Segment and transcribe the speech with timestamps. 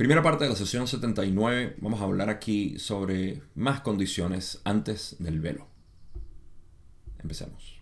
[0.00, 5.40] Primera parte de la sesión 79, vamos a hablar aquí sobre más condiciones antes del
[5.40, 5.66] velo.
[7.18, 7.79] Empecemos.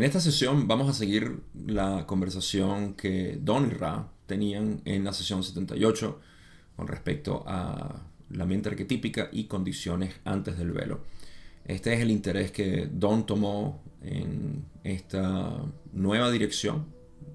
[0.00, 5.12] En esta sesión vamos a seguir la conversación que Don y Ra tenían en la
[5.12, 6.18] sesión 78
[6.74, 8.00] con respecto a
[8.30, 11.02] la mente arquetípica y condiciones antes del velo.
[11.66, 16.86] Este es el interés que Don tomó en esta nueva dirección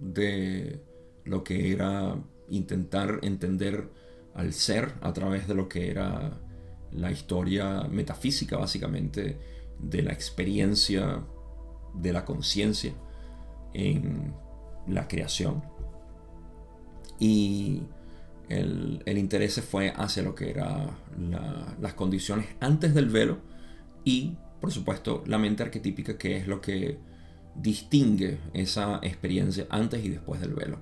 [0.01, 0.81] de
[1.23, 2.17] lo que era
[2.49, 3.91] intentar entender
[4.33, 6.31] al ser a través de lo que era
[6.93, 9.37] la historia metafísica básicamente
[9.77, 11.23] de la experiencia
[12.01, 12.93] de la conciencia
[13.73, 14.33] en
[14.87, 15.63] la creación.
[17.19, 17.81] Y
[18.49, 20.89] el, interés se fue hacia lo que eran
[21.81, 23.39] las condiciones antes del velo
[24.03, 26.97] y, por supuesto, la mente arquetípica, que es lo que
[27.55, 30.79] distingue esa experiencia antes y después del velo.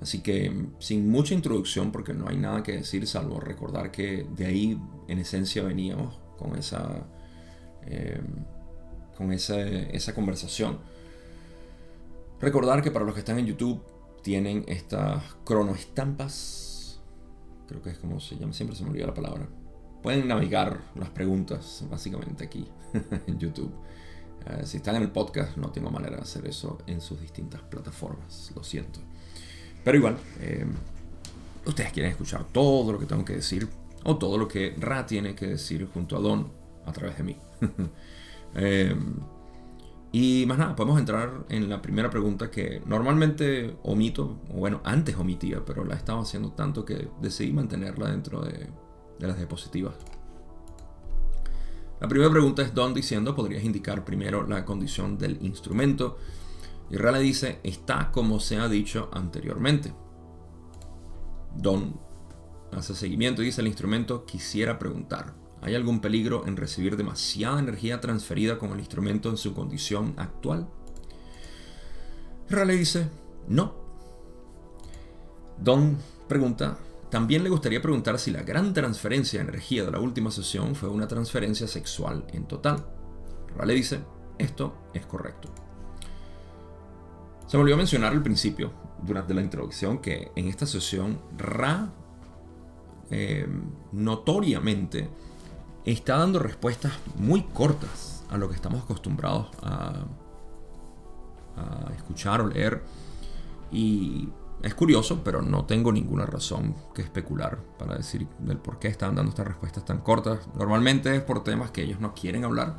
[0.00, 4.46] Así que sin mucha introducción, porque no hay nada que decir, salvo recordar que de
[4.46, 7.06] ahí en esencia veníamos con esa...
[7.86, 8.20] Eh,
[9.22, 10.78] con esa, conversación.
[12.40, 13.80] Recordar que para los que están en YouTube
[14.22, 17.00] tienen estas cronoestampas.
[17.68, 19.48] Creo que es como se llama, siempre se me olvida la palabra.
[20.02, 22.66] Pueden navegar las preguntas básicamente aquí
[23.26, 23.72] en YouTube.
[24.46, 27.60] Eh, si están en el podcast, no tengo manera de hacer eso en sus distintas
[27.62, 28.50] plataformas.
[28.56, 28.98] Lo siento.
[29.84, 30.66] Pero igual, eh,
[31.64, 33.68] ustedes quieren escuchar todo lo que tengo que decir
[34.02, 36.50] o todo lo que Ra tiene que decir junto a Don
[36.84, 37.36] a través de mí.
[38.54, 39.16] Em,
[40.12, 45.16] y más nada, podemos entrar en la primera pregunta que normalmente omito, o bueno, antes
[45.16, 48.68] omitía, pero la estaba haciendo tanto que decidí mantenerla dentro de,
[49.18, 49.94] las diapositivas.
[52.00, 56.18] La primera pregunta es Don diciendo, podrías indicar primero la condición del instrumento.
[56.90, 59.94] Y Rale dice, está como se ha dicho anteriormente.
[61.56, 62.00] Don
[62.72, 65.41] hace seguimiento y dice, el instrumento quisiera preguntar.
[65.62, 70.68] ¿Hay algún peligro en recibir demasiada energía transferida con el instrumento en su condición actual?
[72.50, 73.08] Raleigh dice,
[73.46, 73.74] no.
[75.58, 75.96] Don
[76.28, 76.78] pregunta,
[77.10, 80.88] también le gustaría preguntar si la gran transferencia de energía de la última sesión fue
[80.88, 82.84] una transferencia sexual en total.
[83.56, 84.00] Raleigh dice,
[84.38, 85.48] esto es correcto.
[87.46, 88.72] Se me olvidó mencionar al principio,
[89.02, 91.92] durante la introducción, que en esta sesión Ra
[93.10, 93.46] eh,
[93.92, 95.08] notoriamente
[95.84, 100.04] está dando respuestas muy cortas a lo que estamos acostumbrados a,
[101.96, 102.82] escuchar o leer.
[103.70, 104.28] Y
[104.62, 109.14] es curioso, pero no tengo ninguna razón que especular para decir del por qué están
[109.14, 110.48] dando estas respuestas tan cortas.
[110.56, 112.78] Normalmente es por temas que ellos no quieren hablar,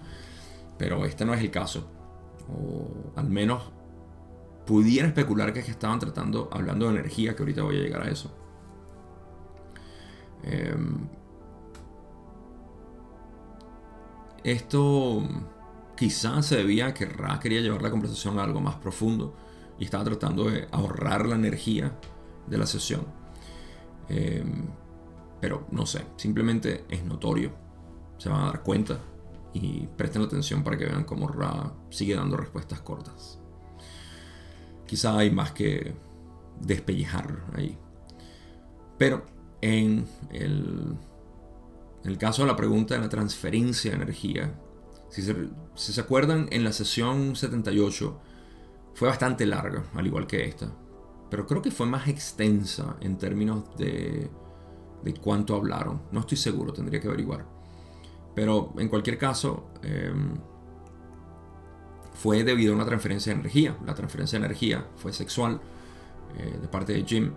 [0.78, 1.88] pero este no es el caso.
[2.50, 3.72] O al menos
[4.66, 8.02] pudiera especular que es que estaban tratando, hablando de energía, que ahorita voy a llegar
[8.02, 8.36] a eso.
[10.44, 10.76] Eh,
[14.44, 15.24] Esto
[15.96, 19.36] quizás se debía a que Ra quería llevar la conversación a algo más profundo
[19.80, 21.98] y estaba tratando de ahorrar la energía
[22.48, 23.06] de la sesión.
[24.10, 24.66] Em,
[25.40, 27.52] pero no sé, simplemente es notorio.
[28.18, 29.00] Se van a dar cuenta
[29.54, 33.40] y presten atención para que vean cómo Ra sigue dando respuestas cortas.
[34.86, 35.96] Quizá hay más que
[36.60, 37.78] despellejar ahí.
[38.98, 39.26] Pero
[39.62, 40.98] en el
[42.04, 44.54] en el caso de la pregunta de la transferencia de energía,
[45.10, 48.20] si se, acuerdan, en la sesión 78
[48.96, 50.72] fue bastante larga, al igual que esta.
[51.30, 54.30] Pero creo que fue más extensa en términos de,
[55.04, 56.02] de cuánto hablaron.
[56.12, 57.46] No estoy seguro, tendría que averiguar.
[58.34, 60.36] Pero en cualquier caso, em,
[62.14, 63.78] fue debido a una transferencia de energía.
[63.86, 65.62] La transferencia de energía fue sexual
[66.38, 67.34] eh, de parte de Jim.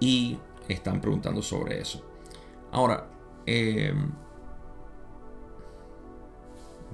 [0.00, 0.38] Y
[0.68, 2.04] están preguntando sobre eso.
[2.70, 3.10] Ahora,
[3.48, 3.94] eh,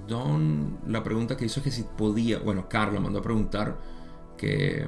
[0.09, 3.79] Don, la pregunta que hizo es que si podía, bueno, Carla mandó a preguntar
[4.37, 4.87] que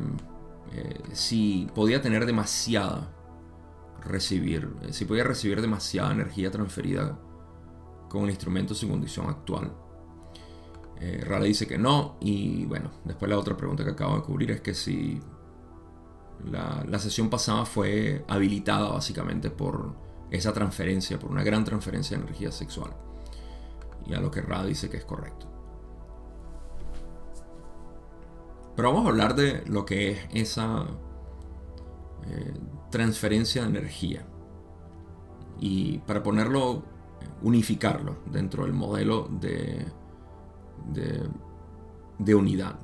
[0.72, 3.12] eh, si podía tener demasiada
[4.04, 7.18] recibir, eh, si podía recibir demasiada energía transferida
[8.10, 9.72] con el instrumento en su condición actual.
[11.00, 14.50] Eh, Rala dice que no y bueno, después la otra pregunta que acabo de cubrir
[14.50, 15.20] es que si
[16.44, 19.94] la, la sesión pasada fue habilitada básicamente por
[20.30, 22.92] esa transferencia, por una gran transferencia de energía sexual.
[24.06, 25.46] Y a lo que Ra dice que es correcto.
[28.76, 30.86] Pero vamos a hablar de lo que es esa
[32.26, 32.54] eh,
[32.90, 34.26] transferencia de energía.
[35.58, 36.82] Y para ponerlo,
[37.42, 39.86] unificarlo dentro del modelo de,
[42.18, 42.78] de, unidad.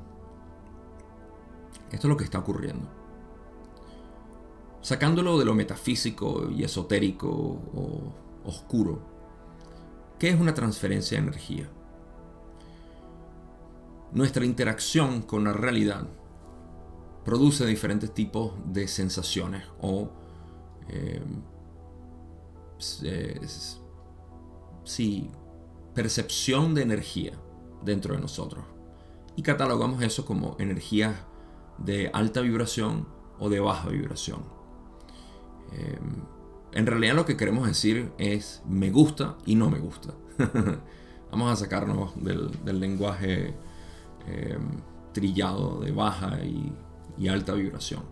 [1.90, 3.01] Esto es lo que está ocurriendo.
[4.82, 8.12] Sacándolo de lo metafísico y esotérico o
[8.44, 9.00] oscuro,
[10.18, 11.70] ¿qué es una transferencia de energía?
[14.12, 16.06] Nuestra interacción con la realidad
[17.24, 20.10] produce diferentes tipos de sensaciones o
[20.88, 21.22] eh,
[25.94, 27.32] percepción de energía
[27.84, 28.64] dentro de nosotros.
[29.36, 31.14] Y catalogamos eso como energías
[31.78, 33.06] de alta vibración
[33.38, 34.51] o de baja vibración.
[35.72, 35.98] Eh,
[36.72, 40.14] en realidad lo que queremos decir es me gusta y no me gusta.
[41.30, 43.54] Vamos a sacarnos del, lenguaje
[44.26, 44.58] eh,
[45.12, 48.02] trillado de baja y alta vibración.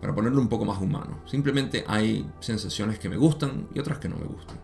[0.00, 1.20] Para ponerlo un poco más humano.
[1.26, 4.58] Simplemente hay sensaciones que me gustan y otras que no me gustan.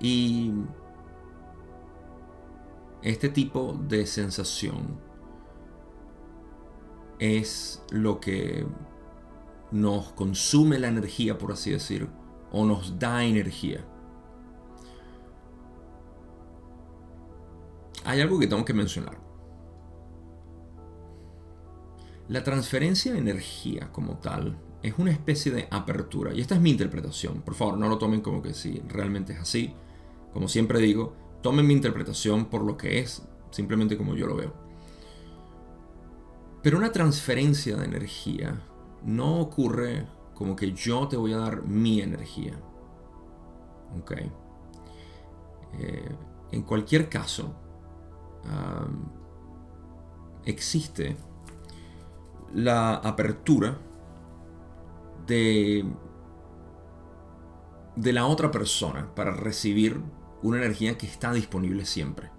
[0.00, 0.52] Y
[3.02, 4.98] este tipo de sensación
[7.18, 8.66] es lo que
[9.74, 12.08] nos consume la energía, por así decir,
[12.52, 13.84] o nos da energía.
[18.04, 19.18] Hay algo que tengo que mencionar.
[22.28, 26.32] La transferencia de energía como tal es una especie de apertura.
[26.32, 27.42] Y esta es mi interpretación.
[27.42, 29.74] Por favor, no lo tomen como que si realmente es así.
[30.32, 34.54] Como siempre digo, tomen mi interpretación por lo que es, simplemente como yo lo veo.
[36.62, 38.62] Pero una transferencia de energía
[39.04, 42.54] no ocurre como que yo te voy a dar mi energía.
[44.00, 44.12] Ok.
[45.78, 46.16] Eh,
[46.52, 47.54] en cualquier caso,
[50.44, 51.16] existe
[52.52, 53.78] la apertura
[55.26, 55.84] de,
[57.96, 60.00] de la otra persona para recibir
[60.42, 62.30] una energía que está disponible siempre.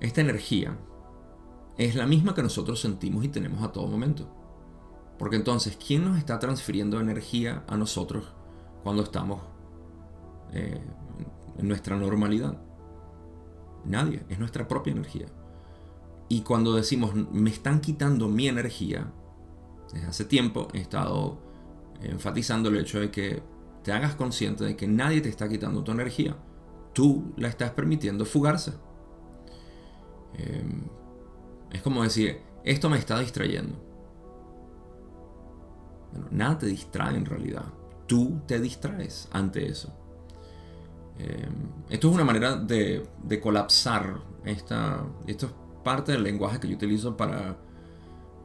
[0.00, 0.76] Esta energía
[1.76, 4.28] es la misma que nosotros sentimos y tenemos a todo momento.
[5.18, 8.32] Porque entonces, ¿quién nos está transfiriendo energía a nosotros
[8.82, 9.42] cuando estamos
[10.52, 10.80] eh,
[11.58, 12.60] en nuestra normalidad?
[13.84, 15.26] Nadie, es nuestra propia energía.
[16.28, 19.12] Y cuando decimos me están quitando mi energía,
[19.92, 21.38] desde hace tiempo he estado
[22.00, 23.42] enfatizando el hecho de que
[23.82, 26.36] te hagas consciente de que nadie te está quitando tu energía.
[26.92, 28.72] Tú la estás permitiendo fugarse.
[30.34, 30.88] Em,
[31.74, 33.76] es como decir, esto me está distrayendo.
[36.30, 37.64] Nada te distrae en realidad.
[38.06, 39.92] Tú te distraes ante eso.
[41.18, 41.52] Em,
[41.90, 47.16] esto es una manera de, de colapsar esta, estos parte del lenguaje que yo utilizo
[47.16, 47.56] para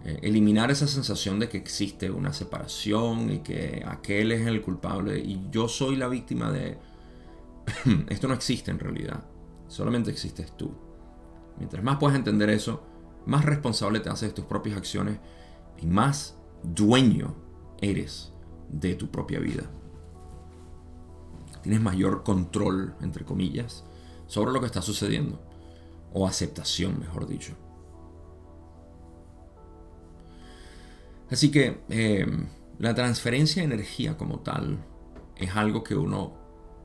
[0.03, 5.19] eh, eliminar esa sensación de que existe una separación y que aquel es el culpable
[5.19, 6.77] y yo soy la víctima de...
[8.09, 9.23] Esto no existe en realidad,
[9.67, 10.73] solamente existes tú.
[11.57, 12.83] Mientras más puedes entender eso,
[13.25, 15.19] más responsable te haces de tus propias acciones
[15.77, 17.35] y más dueño
[17.81, 18.33] eres
[18.69, 19.63] de tu propia vida.
[21.63, 23.83] Tienes mayor control, entre comillas,
[24.27, 25.41] sobre lo que está sucediendo
[26.13, 27.53] o aceptación, mejor dicho.
[31.29, 32.47] Así que em,
[32.79, 34.79] la transferencia de energía como tal
[35.35, 36.33] es algo que uno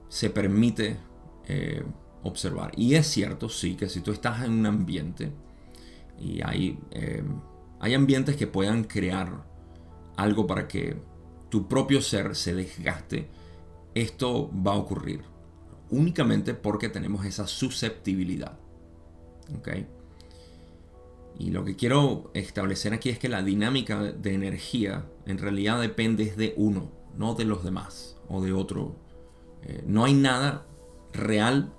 [0.09, 0.99] se permite
[1.47, 1.83] eh,
[2.23, 2.73] observar.
[2.77, 5.33] Y es cierto, sí, que si tú estás en un ambiente
[6.19, 7.41] y hay, em,
[7.81, 9.45] hay ambientes que puedan crear
[10.17, 10.97] algo para que
[11.49, 13.29] tu propio ser se desgaste,
[13.95, 15.23] esto va a ocurrir.
[15.91, 18.59] Únicamente porque tenemos esa susceptibilidad.
[21.39, 26.35] Y lo que quiero establecer aquí es que la dinámica de energía en realidad depende
[26.35, 28.97] de uno, no de los demás o de otro.
[29.63, 30.67] Eh, no hay nada
[31.13, 31.73] real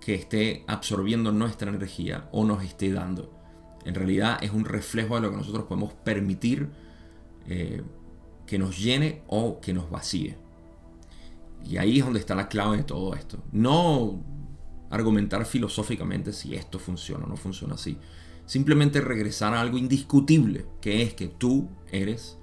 [0.00, 3.39] que esté absorbiendo nuestra energía o nos esté dando.
[3.84, 6.68] En realidad es un reflejo de lo que nosotros podemos permitir
[7.46, 7.82] eh,
[8.46, 10.36] que nos llene o que nos vacíe.
[11.64, 13.38] Y ahí es donde está la clave de todo esto.
[13.52, 14.22] No
[14.90, 17.96] argumentar filosóficamente si esto funciona o no funciona así.
[18.46, 22.38] Simplemente regresar a algo indiscutible, que es que tú eres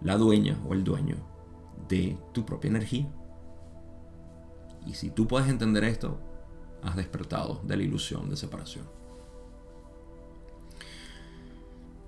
[0.00, 1.16] la dueña o el dueño
[1.88, 3.08] de tu propia energía.
[4.86, 6.20] Y si tú puedes entender esto,
[6.82, 9.01] has despertado de la ilusión de separación.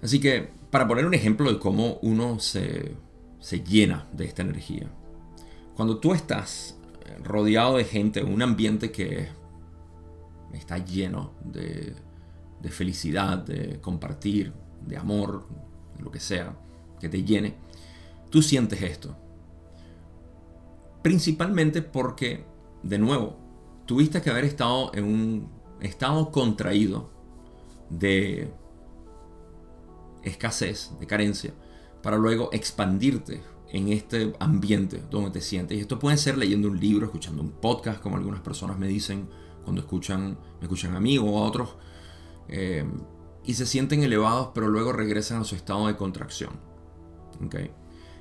[0.05, 2.95] Así que, para poner un ejemplo de cómo uno se,
[3.41, 4.87] se llena de esta energía,
[5.75, 6.77] cuando tú estás
[7.23, 9.29] rodeado de gente, un ambiente que
[10.53, 11.95] está lleno de,
[12.61, 14.53] de felicidad, de compartir,
[14.87, 15.47] de amor,
[15.99, 16.55] lo que sea,
[17.01, 17.55] que te llene,
[18.29, 19.17] tú sientes esto.
[21.03, 22.45] Principalmente porque,
[22.83, 23.39] de nuevo,
[23.87, 25.49] tuviste que haber estado en un
[25.81, 27.09] estado contraído
[27.89, 28.53] de
[30.25, 31.54] escasez, de carencia,
[32.02, 35.76] para luego expandirte en este ambiente donde te sientes.
[35.76, 39.28] Y esto puede ser leyendo un libro, escuchando un podcast, como algunas personas me dicen
[39.64, 41.76] cuando escuchan, me escuchan a mí o a otros,
[42.49, 42.85] eh,
[43.45, 46.52] y se sienten elevados, pero luego regresan a su estado de contracción.
[47.45, 47.71] ¿Okay?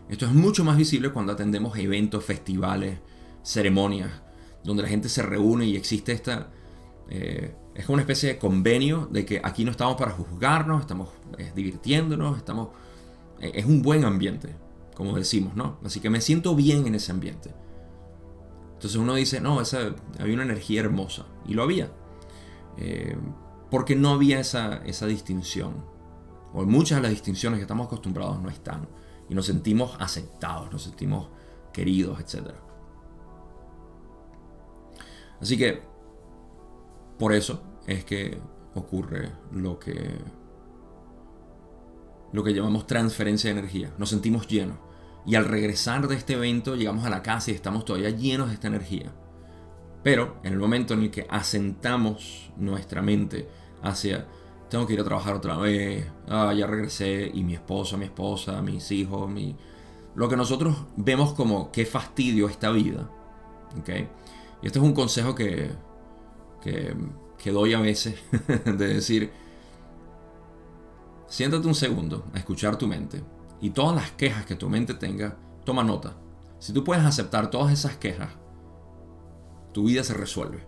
[0.09, 2.99] Esto es mucho más visible cuando atendemos eventos, festivales,
[3.43, 4.11] ceremonias,
[4.63, 6.51] donde la gente se reúne y existe esta...
[7.09, 11.09] Eh, es como una especie de convenio de que aquí no estamos para juzgarnos, estamos
[11.37, 12.69] eh, divirtiéndonos, estamos...
[13.39, 14.55] es un buen ambiente,
[14.95, 15.79] como decimos, ¿no?
[15.83, 17.51] Así que me siento bien en ese ambiente.
[18.83, 21.25] Entonces uno dice, no, esa, había una energía hermosa.
[21.47, 21.89] Y lo había.
[22.75, 23.15] Eh,
[23.71, 25.85] porque no había esa, esa distinción.
[26.53, 28.89] O muchas de las distinciones que estamos acostumbrados no están.
[29.29, 31.29] Y nos sentimos aceptados, nos sentimos
[31.71, 32.49] queridos, etc.
[35.39, 35.81] Así que,
[37.23, 38.37] por eso es que
[38.75, 40.09] ocurre lo que,
[42.33, 43.93] lo que llamamos transferencia de energía.
[43.97, 44.75] Nos sentimos llenos
[45.25, 48.55] y al regresar de este evento llegamos a la casa y estamos todavía llenos de
[48.55, 49.13] esta energía.
[50.03, 53.47] Pero en el momento en el que asentamos nuestra mente
[53.81, 54.27] hacia,
[54.69, 58.61] tengo que ir a trabajar otra vez, ah, ya regresé, y mi esposo, mi esposa,
[58.61, 59.55] mis hijos, mi...
[60.13, 63.09] lo que nosotros vemos como qué fastidio esta vida.
[63.79, 64.09] ¿okay?
[64.61, 65.71] Y esto es un consejo que,
[66.63, 68.15] que, doy a veces,
[68.65, 69.31] de decir,
[71.27, 73.23] siéntate un segundo a escuchar tu mente
[73.61, 76.15] y todas las quejas que tu mente tenga, toma nota.
[76.59, 78.29] Si tú puedes aceptar todas esas quejas,
[79.73, 80.65] tu vida se resuelve.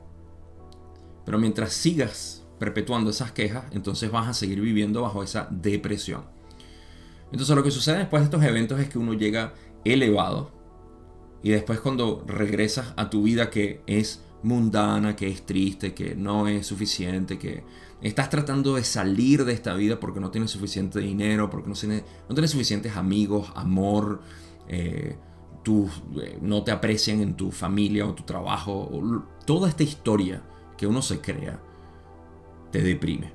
[1.26, 6.24] Pero mientras sigas perpetuando esas quejas, entonces vas a seguir viviendo bajo esa depresión.
[7.32, 10.52] Entonces lo que sucede después de estos eventos es que uno llega elevado
[11.44, 16.48] y después cuando regresas a tu vida que es mundana, que es triste, que no
[16.48, 17.64] es suficiente, que
[18.02, 22.52] estás tratando de salir de esta vida porque no tienes suficiente dinero, porque no tienes,
[22.52, 24.22] suficientes amigos, amor,
[24.68, 25.18] eh,
[25.68, 28.90] eh, no te aprecian en tu familia o tu trabajo,
[29.46, 30.44] toda esta historia
[30.78, 31.60] que uno se crea
[32.72, 33.34] te deprime.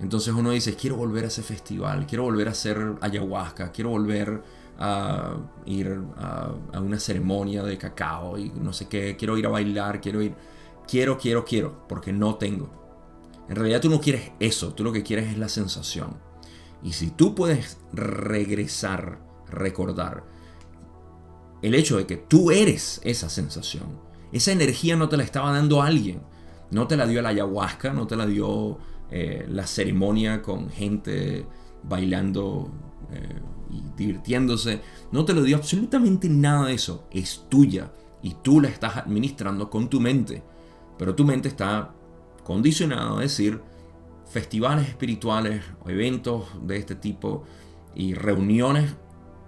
[0.00, 4.42] Entonces uno dice, quiero volver a ese festival, quiero volver a hacer ayahuasca, quiero volver
[4.78, 5.36] a
[5.66, 10.22] ir a, una ceremonia de cacao y no sé qué, quiero ir a bailar, quiero
[10.22, 10.34] ir,
[10.86, 12.70] quiero, quiero, quiero, porque no tengo.
[13.48, 16.16] En realidad tú no quieres eso, tú lo que quieres es la sensación.
[16.82, 20.24] Y si tú puedes regresar, recordar
[21.62, 24.00] el hecho de que tú eres esa sensación,
[24.32, 26.22] esa energía no te la estaba dando alguien,
[26.70, 28.78] no te la dio la ayahuasca, no te la dio
[29.10, 31.46] eh, la ceremonia con gente
[31.82, 32.70] bailando
[33.12, 33.40] eh,
[33.72, 38.68] y divirtiéndose, no te lo dio absolutamente nada de eso, es tuya y tú la
[38.68, 40.42] estás administrando con tu mente,
[40.98, 41.94] pero tu mente está
[42.44, 43.60] condicionado a decir
[44.30, 47.44] festivales espirituales o eventos de este tipo
[47.94, 48.94] y reuniones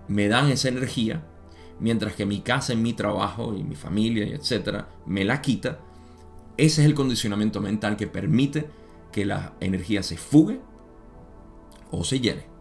[0.09, 1.27] me dan esa energía,
[1.81, 5.81] mientras que mi casa, en mi trabajo y mi familia y etcétera me la quita.
[6.57, 8.69] Ese es el condicionamiento mental que permite
[9.13, 10.61] que la energía se fugue
[11.91, 12.54] o se llene.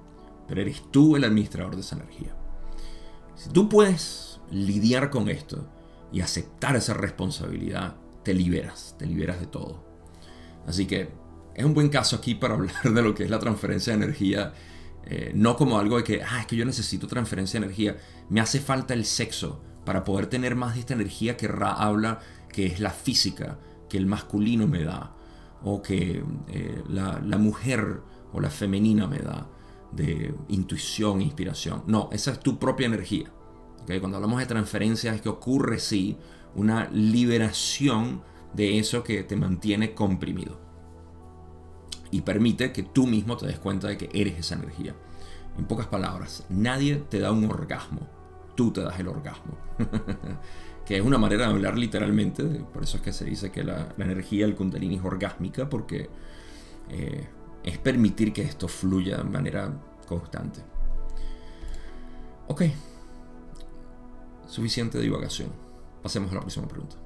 [0.48, 2.36] Pero eres tú el administrador de esa energía.
[3.36, 5.68] Si tú puedes lidiar con esto
[6.12, 9.84] y aceptar esa responsabilidad, te liberas, te liberas de todo.
[10.68, 11.10] Así que
[11.56, 14.54] es un buen caso aquí para hablar de lo que es la transferencia de energía.
[15.06, 17.98] Eh, no como algo de que, ah, es que yo necesito transferencia de energía.
[18.30, 22.20] Me hace falta el sexo para poder tener más de esta energía que Ra habla,
[22.50, 23.60] que es la física,
[23.90, 25.16] que el masculino me da,
[25.64, 29.48] o que eh, la, mujer o la femenina me da,
[29.96, 31.84] de intuición, inspiración.
[31.88, 33.32] No, esa es tu propia energía.
[33.86, 36.18] Cuando hablamos de transferencia es que ocurre, sí,
[36.56, 38.22] una liberación
[38.54, 40.60] de eso que te mantiene comprimido.
[42.12, 44.96] Y permite que tú mismo te des cuenta de que eres esa energía.
[45.58, 48.08] En pocas palabras, nadie te da un orgasmo,
[48.56, 49.58] tú te das el orgasmo.
[50.86, 53.94] que es una manera de hablar literalmente, por eso es que se dice que la,
[53.98, 56.10] energía del kundalini es orgásmica, porque
[56.90, 57.28] eh,
[57.64, 59.72] es permitir que esto fluya de manera
[60.08, 60.62] constante.
[62.48, 62.64] Ok,
[64.48, 65.50] suficiente divagación.
[66.02, 66.98] Pasemos a la próxima pregunta.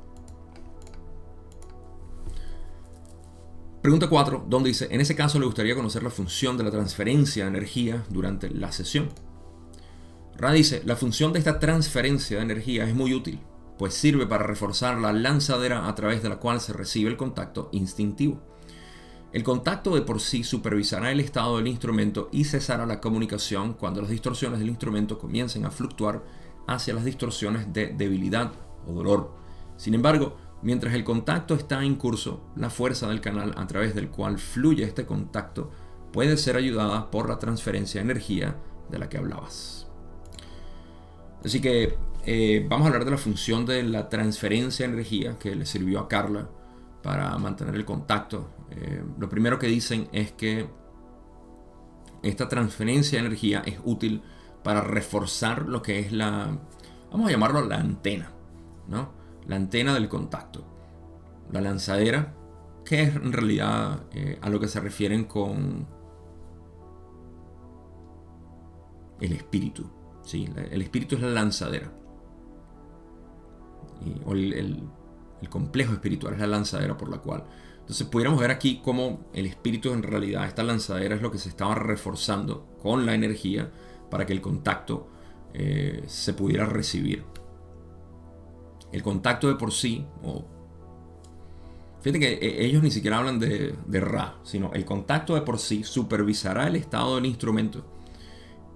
[3.81, 7.45] Pregunta 4, donde dice, en ese caso le gustaría conocer la función de la transferencia
[7.45, 9.09] de energía durante la sesión.
[10.35, 13.39] Ra dice, la función de esta transferencia de energía es muy útil,
[13.77, 17.69] pues sirve para reforzar la lanzadera a través de la cual se recibe el contacto
[17.71, 18.41] instintivo.
[19.33, 24.01] El contacto de por sí supervisará el estado del instrumento y cesará la comunicación cuando
[24.01, 26.23] las distorsiones del instrumento comiencen a fluctuar
[26.65, 28.51] hacia las distorsiones de debilidad
[28.87, 29.33] o dolor.
[29.75, 34.09] Sin embargo, mientras el contacto está en curso, la fuerza del canal a través del
[34.09, 35.71] cual fluye este contacto
[36.11, 38.55] puede ser ayudada por la transferencia de energía
[38.89, 39.87] de la que hablabas.
[41.43, 45.55] Así que eh, vamos a hablar de la función de la transferencia de energía que
[45.55, 46.49] le sirvió a Carla
[47.03, 48.49] para mantener el contacto.
[48.71, 50.69] Eh, lo primero que dicen es que
[52.23, 54.21] esta transferencia de energía es útil
[54.63, 56.57] para reforzar lo que es la,
[57.11, 58.31] vamos a llamarlo la antena,
[58.87, 59.11] ¿no?
[59.45, 60.65] La antena del contacto.
[61.51, 62.33] La lanzadera,
[62.83, 65.87] que es en realidad eh, a lo que se refieren con
[69.21, 69.89] el espíritu.
[70.23, 70.49] ¿sí?
[70.71, 71.89] El espíritu es la lanzadera.
[74.25, 74.53] o el,
[75.41, 77.45] el complejo espiritual es la lanzadera por la cual.
[77.87, 81.47] Entonces pudiéramos ver aquí cómo el espíritu en realidad, esta lanzadera es lo que se
[81.47, 83.71] estaba reforzando con la energía
[84.11, 85.07] para que el contacto
[85.53, 87.23] eh, se pudiera recibir.
[88.91, 90.45] El contacto de por sí, o
[92.01, 95.57] fíjate que eh, ellos ni siquiera hablan de, de Ra, sino el contacto de por
[95.57, 97.85] sí supervisará el estado del instrumento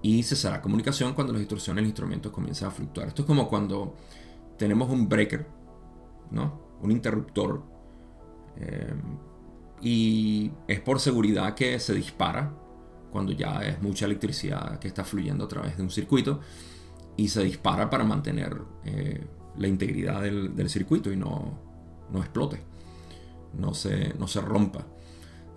[0.00, 3.08] y cesará comunicación cuando las distorsiones del instrumento comiencen a fluctuar.
[3.08, 3.94] Esto es como cuando
[4.56, 5.46] tenemos un breaker
[6.32, 6.60] ¿no?
[6.80, 7.62] Un interruptor.
[8.56, 8.94] Eh,
[9.80, 12.52] y es por seguridad que se dispara
[13.10, 16.40] cuando ya es mucha electricidad que está fluyendo a través de un circuito
[17.16, 19.26] y se dispara para mantener eh,
[19.58, 21.58] la integridad del, circuito y no,
[22.10, 22.62] no explote,
[23.58, 24.86] no se, no se rompa.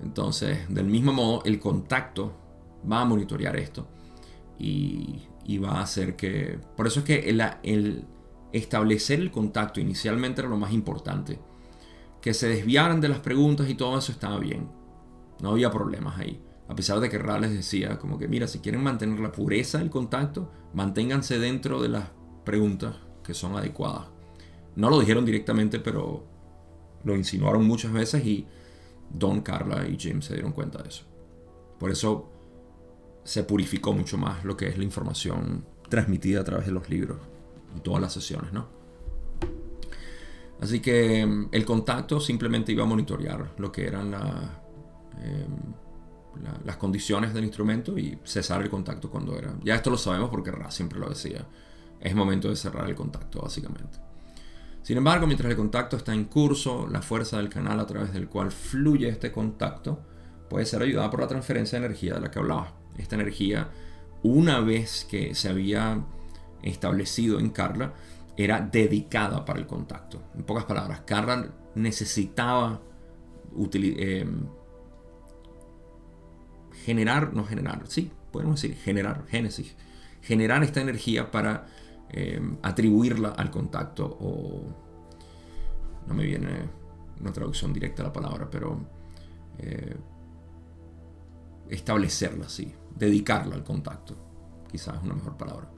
[0.03, 2.33] Entonces, del mismo modo, el contacto
[2.91, 3.87] va a monitorear esto
[4.59, 5.21] y,
[5.63, 6.59] va a hacer que...
[6.75, 8.05] Por eso es que el, el,
[8.51, 11.39] establecer el contacto inicialmente era lo más importante.
[12.25, 14.67] Que se desviaran de las preguntas y todo eso estaba bien.
[15.43, 16.41] No había problemas ahí.
[16.67, 19.77] A pesar de que Ra les decía, como que mira, si quieren mantener la pureza
[19.77, 22.09] del contacto, manténganse dentro de las
[22.43, 24.07] preguntas que son adecuadas.
[24.75, 26.25] No lo dijeron directamente, pero
[27.03, 28.47] lo insinuaron muchas veces y
[29.11, 31.05] Don, Carla y Jim se dieron cuenta de eso.
[31.77, 32.31] Por eso
[33.23, 37.19] se purificó mucho más lo que es la información transmitida a través de los libros
[37.83, 38.67] todas las sesiones, ¿no?
[40.61, 45.73] Así que mm, el contacto simplemente iba a monitorear lo que eran em,
[46.65, 49.53] las condiciones del instrumento y cesar el contacto cuando era.
[49.63, 51.45] Ya esto lo sabemos porque Ra siempre lo decía.
[51.99, 53.99] Es momento de cerrar el contacto, básicamente.
[54.83, 58.27] Sin embargo, mientras el contacto está en curso, la fuerza del canal a través del
[58.27, 59.99] cual fluye este contacto
[60.49, 62.73] puede ser ayudada por la transferencia de energía de la que hablaba.
[62.97, 63.69] Esta energía,
[64.21, 66.05] una vez que se había
[66.61, 67.93] establecido en Carla
[68.37, 70.21] era dedicada para el contacto.
[70.35, 72.81] En pocas palabras, Carla necesitaba
[73.73, 74.25] eh,
[76.83, 79.75] generar, no generar, sí, podemos decir generar, génesis,
[80.21, 81.67] generar esta energía para
[82.09, 84.63] eh, atribuirla al contacto o
[86.07, 86.69] no me viene
[87.19, 88.79] una traducción directa a la palabra, pero
[89.57, 89.95] eh,
[91.69, 94.15] establecerla, sí, dedicarla al contacto,
[94.69, 95.69] quizás es una mejor palabra.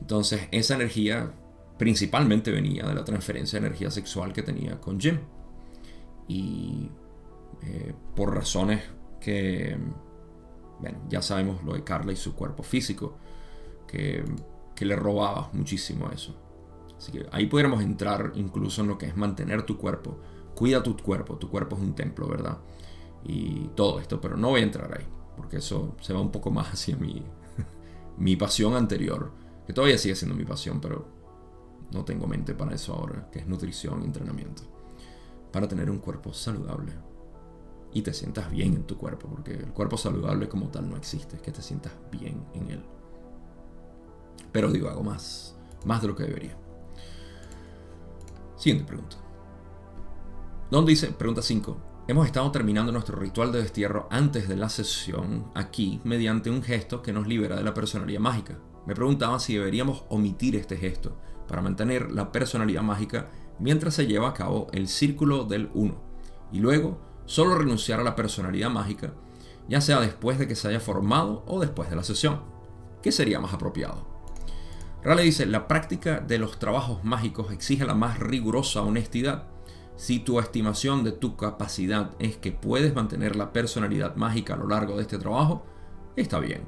[0.00, 1.32] Entonces esa energía
[1.78, 5.18] principalmente venía de la transferencia de energía sexual que tenía con Jim.
[6.28, 6.90] Y
[7.62, 8.82] eh, por razones
[9.20, 9.76] que,
[10.80, 13.16] bueno, ya sabemos lo de Carla y su cuerpo físico,
[13.86, 14.24] que,
[14.74, 16.36] que le robaba muchísimo eso.
[16.96, 20.18] Así que ahí pudiéramos entrar incluso en lo que es mantener tu cuerpo.
[20.54, 22.58] Cuida tu cuerpo, tu cuerpo es un templo, ¿verdad?
[23.24, 25.06] Y todo esto, pero no voy a entrar ahí,
[25.36, 27.22] porque eso se va un poco más hacia mi,
[28.18, 29.32] mi pasión anterior
[29.66, 31.06] que todavía sigue siendo mi pasión, pero
[31.94, 34.62] no tengo mente para eso ahora, que es nutrición y entrenamiento.
[35.52, 36.92] Para tener un cuerpo saludable
[37.92, 41.36] y te sientas bien en tu cuerpo, porque el cuerpo saludable como tal no existe,
[41.36, 42.84] es que te sientas bien en él.
[44.50, 46.56] Pero digo, hago más, más de lo que debería.
[48.56, 49.16] Siguiente pregunta.
[50.70, 51.12] ¿Dónde dice?
[51.12, 51.76] Pregunta 5.
[52.08, 57.00] Hemos estado terminando nuestro ritual de destierro antes de la sesión aquí mediante un gesto
[57.00, 58.58] que nos libera de la personalidad mágica.
[58.86, 63.28] Me preguntaba si deberíamos omitir este gesto para mantener la personalidad mágica
[63.58, 65.94] mientras se lleva a cabo el círculo del 1
[66.52, 69.12] y luego solo renunciar a la personalidad mágica,
[69.68, 72.42] ya sea después de que se haya formado o después de la sesión.
[73.02, 74.06] ¿Qué sería más apropiado?
[75.02, 79.48] Raleigh dice, la práctica de los trabajos mágicos exige la más rigurosa honestidad.
[79.96, 84.66] Si tu estimación de tu capacidad es que puedes mantener la personalidad mágica a lo
[84.66, 85.66] largo de este trabajo,
[86.16, 86.62] está bien.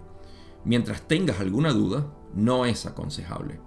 [0.64, 3.60] Mientras tengas alguna duda, no es aconsejable.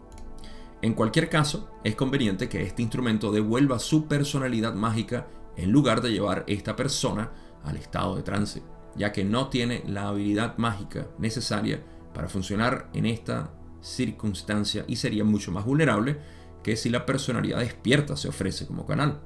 [0.81, 6.11] En cualquier caso, es conveniente que este instrumento devuelva su personalidad mágica en lugar de
[6.11, 7.31] llevar esta persona
[7.63, 8.63] al estado de trance,
[8.95, 15.23] ya que no tiene la habilidad mágica necesaria para funcionar en esta circunstancia y sería
[15.25, 16.19] mucho más vulnerable
[16.63, 19.21] que si la personalidad despierta se ofrece como canal.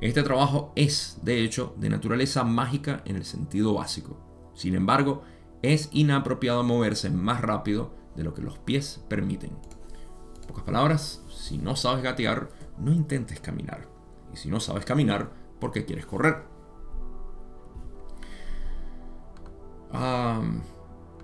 [0.00, 4.18] Este trabajo es, de hecho, de naturaleza mágica en el sentido básico.
[4.54, 5.22] Sin embargo,
[5.62, 9.50] es inapropiado moverse más rápido de lo que los pies permiten.
[10.48, 13.86] Pocas palabras, si no sabes gatear, no intentes caminar.
[14.32, 15.30] Y si no sabes caminar,
[15.60, 16.58] ¿por qué quieres correr?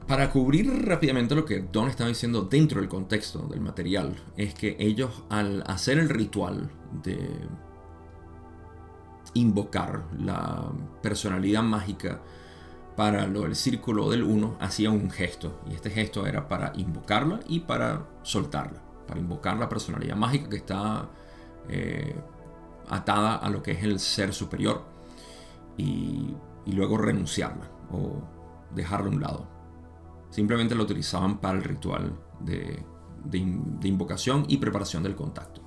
[0.06, 4.76] para cubrir rápidamente lo que Don estaba diciendo dentro del contexto del material, es que
[4.78, 6.70] ellos al hacer el ritual
[7.02, 7.18] de
[9.34, 10.70] invocar la
[11.02, 12.20] personalidad mágica
[12.96, 17.40] para lo del círculo del 1 hacían un gesto y este gesto era para invocarla
[17.48, 21.08] y para soltarla, para invocar la personalidad mágica que está
[21.68, 22.14] eh,
[22.88, 24.82] atada a lo que es el ser superior
[25.76, 26.34] y,
[26.66, 28.22] luego renunciarla o
[28.74, 29.46] dejarla a un lado.
[30.30, 32.82] Simplemente lo utilizaban para el ritual de,
[33.82, 35.60] invocación y preparación del contacto.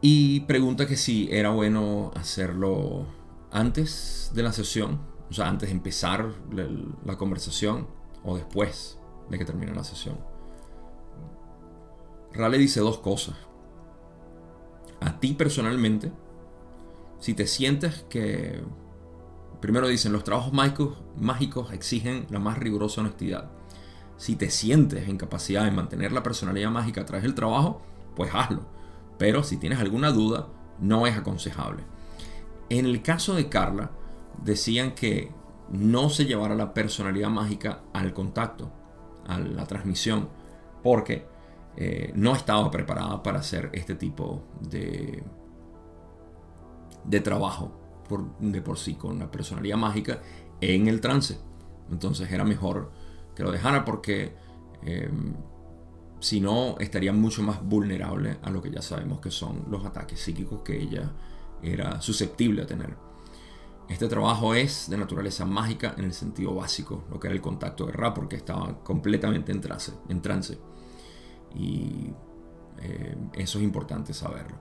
[0.00, 3.06] Y pregunta que si era bueno hacerlo
[3.52, 7.86] antes de la sesión, o sea, antes de empezar la, conversación
[8.24, 8.98] o después
[9.30, 10.31] de que termine la sesión.
[12.32, 13.36] Rale dice dos cosas.
[15.00, 16.12] A ti personalmente,
[17.18, 18.62] si te sientes que...
[19.60, 23.50] Primero dicen, los trabajos mágicos, mágicos exigen la más rigurosa honestidad.
[24.16, 27.80] Si te sientes en capacidad de mantener la personalidad mágica a través del trabajo,
[28.16, 28.66] pues hazlo
[29.22, 30.48] pero si tienes alguna duda,
[30.80, 31.84] no es aconsejable.
[32.70, 33.92] En el caso de Carla,
[34.42, 35.30] decían que
[35.70, 38.72] no se llevara la personalidad mágica al contacto,
[39.28, 40.28] a la transmisión,
[40.82, 41.24] porque
[41.76, 45.22] eh, no estaba preparada para hacer este tipo de,
[47.04, 47.72] de trabajo
[48.08, 50.20] por, de por sí con la personalidad mágica
[50.60, 51.38] en el trance.
[51.90, 52.92] Entonces era mejor
[53.34, 54.34] que lo dejara porque
[54.82, 55.34] em,
[56.20, 60.20] si no, estaría mucho más vulnerable a lo que ya sabemos que son los ataques
[60.20, 61.10] psíquicos que ella
[61.62, 62.96] era susceptible a tener.
[63.88, 67.86] Este trabajo es de naturaleza mágica en el sentido básico, lo que era el contacto
[67.86, 69.92] de Ra, porque estaba completamente en trance.
[70.08, 70.58] En trance.
[71.54, 72.10] Y
[72.80, 74.56] eh, eso es importante saberlo.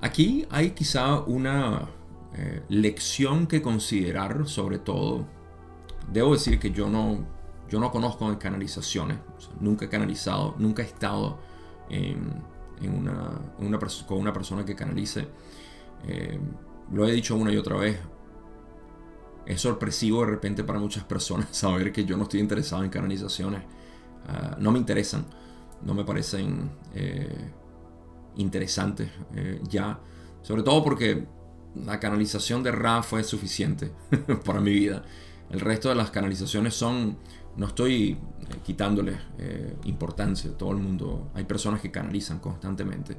[0.00, 1.88] Aquí hay quizá una
[2.34, 5.26] eh, lección que considerar, sobre todo.
[6.12, 7.24] Debo decir que yo no
[7.72, 9.16] yo no conozco canalizaciones,
[9.58, 11.38] nunca he canalizado, nunca he estado
[11.88, 12.42] en,
[12.86, 13.40] una,
[14.06, 15.26] con una persona que canalice.
[16.06, 16.38] Eh,
[16.92, 17.98] lo he dicho una y otra vez.
[19.46, 23.62] Es sorpresivo de repente para muchas personas saber que yo no estoy interesado en canalizaciones.
[24.28, 25.24] Ah, no me interesan,
[25.84, 27.50] no me parecen eh,
[28.36, 29.98] interesantes eh, ya.
[30.42, 31.26] Sobre todo porque
[31.74, 33.92] la canalización de Ra fue suficiente
[34.44, 35.04] para mi vida.
[35.50, 37.18] El resto de las canalizaciones son
[37.56, 38.16] no estoy eh,
[38.64, 43.16] quitándole eh, importancia, todo el mundo, hay personas que canalizan constantemente,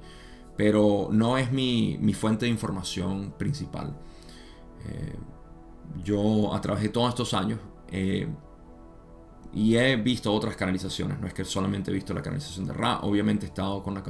[0.58, 3.96] pero no es mi, fuente de información principal.
[6.04, 7.58] Yo a través de todos estos años
[9.54, 13.00] y he visto otras canalizaciones, no es que solamente he visto la canalización de Ra,
[13.02, 14.04] obviamente he estado con la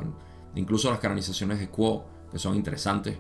[0.56, 3.18] incluso las canalizaciones de Quo, que son interesantes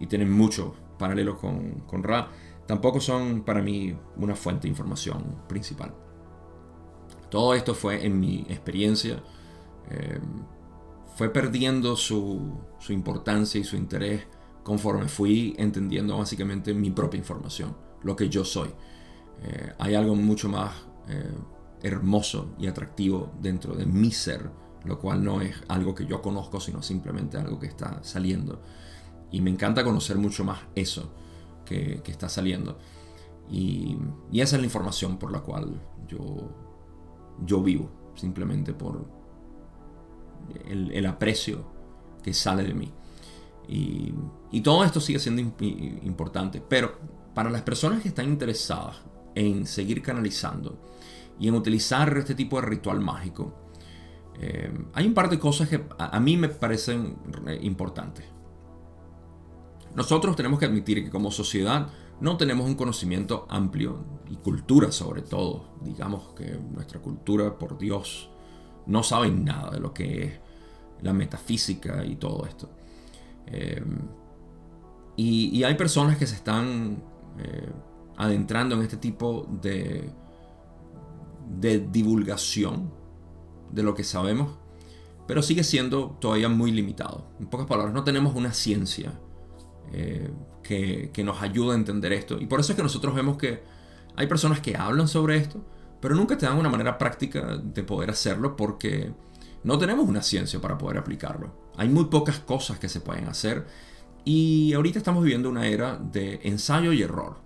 [0.00, 2.28] y tienen mucho paralelo con, con Ra,
[2.66, 5.92] tampoco son para mí una fuente de información principal.
[7.30, 9.22] Todo esto fue en mi experiencia.
[9.90, 10.20] Eh,
[11.16, 14.26] fue perdiendo su, importancia y su interés
[14.62, 18.68] conforme fui entendiendo básicamente mi propia información, lo que yo soy.
[19.42, 20.72] Eh, hay algo mucho más
[21.08, 21.30] eh,
[21.86, 24.50] hermoso y atractivo dentro de mi ser,
[24.84, 28.60] lo cual no es algo que yo conozco, sino simplemente algo que está saliendo.
[29.30, 31.12] Y me encanta conocer mucho más eso
[31.64, 32.78] que, está saliendo.
[33.50, 33.96] Y,
[34.32, 36.50] esa es la información por la cual yo
[37.44, 39.06] yo vivo, simplemente por
[40.68, 41.64] el, aprecio
[42.22, 42.92] que sale de mí.
[43.68, 46.98] Y, todo esto sigue siendo importante, pero
[47.34, 48.96] para las personas que están interesadas
[49.34, 50.78] en seguir canalizando
[51.38, 53.54] y en utilizar este tipo de ritual mágico,
[54.38, 58.24] eh, hay un par de cosas que a, mí me parecen eh, importantes.
[59.94, 61.88] Nosotros tenemos que admitir que como sociedad
[62.20, 65.70] no tenemos un conocimiento amplio y cultura sobre todo.
[65.82, 68.30] Digamos que nuestra cultura, por Dios,
[68.86, 70.40] no sabe nada de lo que es
[71.02, 72.70] la metafísica y todo esto.
[73.46, 73.82] Eh,
[75.16, 77.02] y, hay personas que se están
[78.18, 80.10] adentrando en este tipo de,
[81.46, 82.92] de divulgación
[83.70, 84.58] de lo que sabemos,
[85.26, 87.28] pero sigue siendo todavía muy limitado.
[87.40, 89.12] En pocas palabras, no tenemos una ciencia
[89.92, 90.30] eh,
[90.62, 92.40] que, que nos ayuda a entender esto.
[92.40, 93.62] Y por eso es que nosotros vemos que
[94.16, 95.64] hay personas que hablan sobre esto,
[96.00, 99.12] pero nunca te dan una manera práctica de poder hacerlo porque
[99.64, 101.52] no tenemos una ciencia para poder aplicarlo.
[101.76, 103.66] Hay muy pocas cosas que se pueden hacer
[104.24, 107.36] y ahorita estamos viviendo una era de ensayo y error,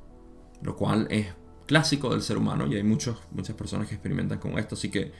[0.62, 1.28] lo cual es
[1.70, 5.12] clásico del ser humano y hay muchos, muchas personas que experimentan con esto, así que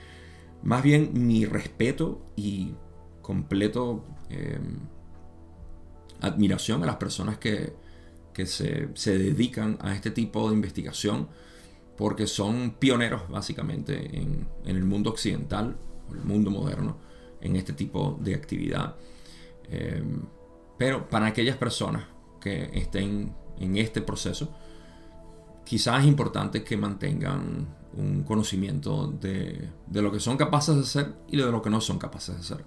[0.64, 2.74] más bien mi respeto y
[3.22, 4.80] completo em,
[6.20, 7.72] admiración a las personas que,
[8.46, 11.28] se, dedican a este tipo de investigación
[11.96, 15.76] porque son pioneros básicamente en, el mundo occidental,
[16.08, 16.96] o el mundo moderno,
[17.40, 18.96] en este tipo de actividad.
[19.68, 20.22] Em,
[20.76, 22.06] pero para aquellas personas
[22.40, 24.52] que estén en este proceso,
[25.70, 31.14] quizás es importante que mantengan un conocimiento de, de, lo que son capaces de hacer
[31.28, 32.64] y de lo que no son capaces de hacer,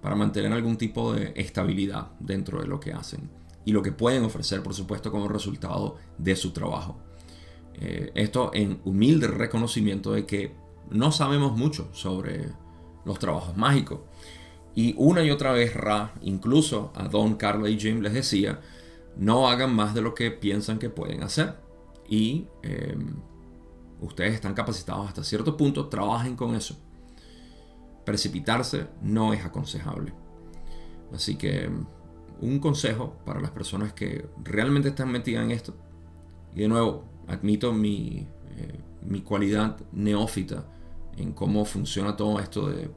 [0.00, 3.28] para mantener algún tipo de estabilidad dentro de lo que hacen
[3.64, 7.00] y lo que pueden ofrecer, por supuesto, como resultado de su trabajo.
[7.74, 10.54] Eh, esto en humilde reconocimiento de que
[10.92, 12.52] no sabemos mucho sobre
[13.04, 13.98] los trabajos mágicos.
[14.76, 18.60] Y una y otra vez Ra, incluso a Don, Carla y Jim les decía,
[19.16, 21.66] no hagan más de lo que piensan que pueden hacer.
[22.08, 23.16] Y em,
[24.00, 26.76] ustedes están capacitados hasta cierto punto, trabajen con eso.
[28.04, 30.12] Precipitarse no es aconsejable.
[31.12, 31.70] Así que
[32.40, 35.74] un consejo para las personas que realmente están metidas en esto.
[36.54, 40.66] Y de nuevo, admito mi, eh, mi cualidad neófita
[41.16, 42.90] en cómo funciona todo esto de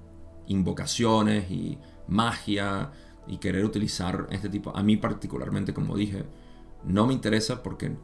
[0.47, 2.91] invocaciones y magia
[3.27, 4.75] y querer utilizar este tipo.
[4.75, 6.23] A mí particularmente, como dije,
[6.83, 7.95] no me interesa porque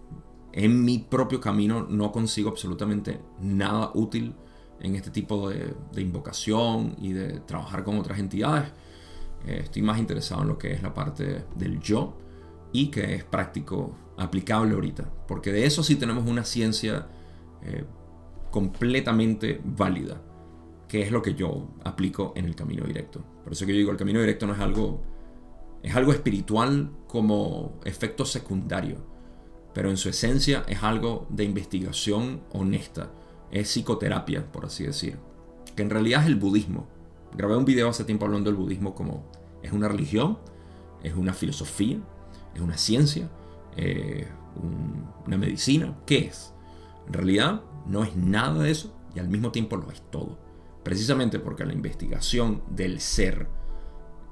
[0.53, 4.33] en mi propio camino no consigo absolutamente nada útil
[4.79, 8.71] en este tipo de, invocación y de trabajar con otras entidades.
[9.45, 12.17] Eh, estoy más interesado en lo que es la parte del yo
[12.71, 15.10] y que es práctico, aplicable ahorita.
[15.27, 17.07] Porque de eso sí tenemos una ciencia
[17.63, 17.86] eh,
[18.51, 20.21] completamente válida,
[20.88, 23.23] que es lo que yo aplico en el camino directo.
[23.43, 25.01] Por eso que yo digo, el camino directo no es algo,
[25.83, 29.16] es algo espiritual como efecto secundario,
[29.78, 33.12] pero en su esencia es algo de investigación honesta,
[33.52, 35.20] es psicoterapia, por así decir,
[35.76, 36.88] que en realidad es el budismo.
[37.36, 39.30] Grabé un video hace tiempo hablando del budismo como
[39.62, 40.40] es una religión,
[41.04, 42.00] es una filosofía,
[42.56, 43.30] es una ciencia,
[43.76, 44.28] eh,
[45.28, 46.56] una medicina, ¿qué es?
[47.06, 50.40] En realidad no es nada de eso y al mismo tiempo lo es todo.
[50.84, 53.48] Precisamente porque la investigación del ser,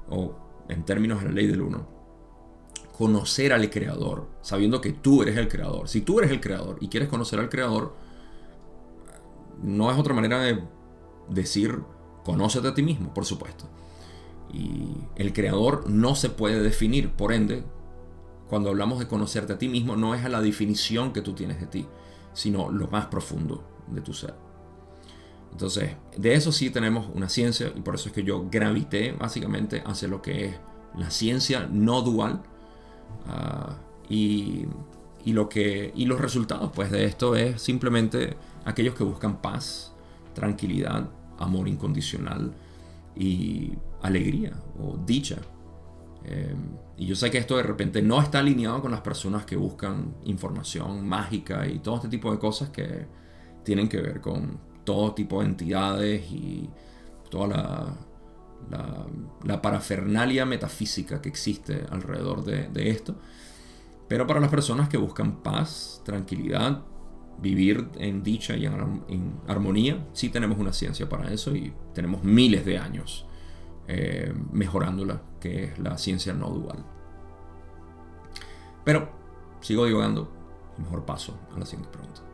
[0.08, 1.95] o en términos de la ley del uno,
[2.96, 5.88] conocer al creador, sabiendo que tú eres el creador.
[5.88, 7.94] Si tú eres el creador y quieres conocer al creador,
[9.62, 10.62] no es otra manera de
[11.28, 11.80] decir
[12.24, 13.66] conócete a ti mismo, por supuesto.
[14.50, 17.64] Y el creador no se puede definir, por ende,
[18.48, 21.60] cuando hablamos de conocerte a ti mismo, no es a la definición que tú tienes
[21.60, 21.86] de ti,
[22.32, 24.34] sino lo más profundo de tu ser.
[25.52, 29.82] Entonces, de eso sí tenemos una ciencia y por eso es que yo gravité básicamente
[29.86, 30.56] hacia lo que es
[30.96, 32.42] la ciencia no dual
[33.28, 33.76] ah,
[34.08, 34.66] y,
[35.26, 39.92] lo que, y los resultados pues, de esto es simplemente aquellos que buscan paz,
[40.34, 42.52] tranquilidad, amor incondicional
[43.14, 45.38] y alegría o dicha.
[46.24, 49.56] Em, y yo sé que esto de repente no está alineado con las personas que
[49.56, 53.06] buscan información mágica y todo este tipo de cosas que
[53.64, 56.68] tienen que ver con todo tipo de entidades y
[57.30, 57.96] toda la,
[58.70, 63.16] la, parafernalia metafísica que existe alrededor de, esto.
[64.08, 66.82] Pero para las personas que buscan paz, tranquilidad,
[67.38, 72.64] vivir en dicha y en armonía, sí tenemos una ciencia para eso y tenemos miles
[72.64, 73.26] de años
[73.88, 76.84] eh, mejorándola, que es la ciencia no dual.
[78.84, 79.10] Pero
[79.60, 80.32] sigo divagando
[80.78, 82.25] mejor paso a la siguiente pregunta.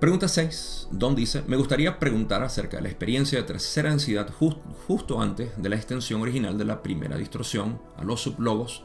[0.00, 0.88] Pregunta 6.
[0.92, 5.68] Don dice, me gustaría preguntar acerca de la experiencia de tercera densidad justo antes de
[5.68, 8.82] la extensión original de la primera distorsión a los sublogos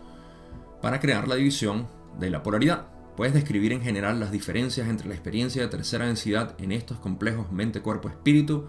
[0.82, 1.88] para crear la división
[2.20, 2.88] de la polaridad.
[3.16, 7.50] ¿Puedes describir en general las diferencias entre la experiencia de tercera densidad en estos complejos
[7.50, 8.66] mente-cuerpo-espíritu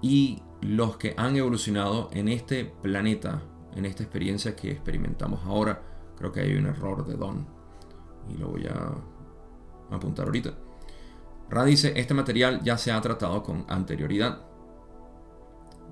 [0.00, 3.42] y los que han evolucionado en este planeta,
[3.76, 5.82] en esta experiencia que experimentamos ahora.
[6.16, 7.46] Creo que hay un error de Don
[8.34, 10.54] y lo voy a apuntar ahorita.
[11.50, 14.42] Ra dice, este material ya se ha tratado con anterioridad.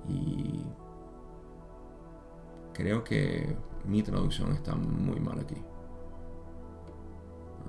[0.07, 0.65] Y
[2.73, 5.61] creo que mi traducción está muy mal aquí.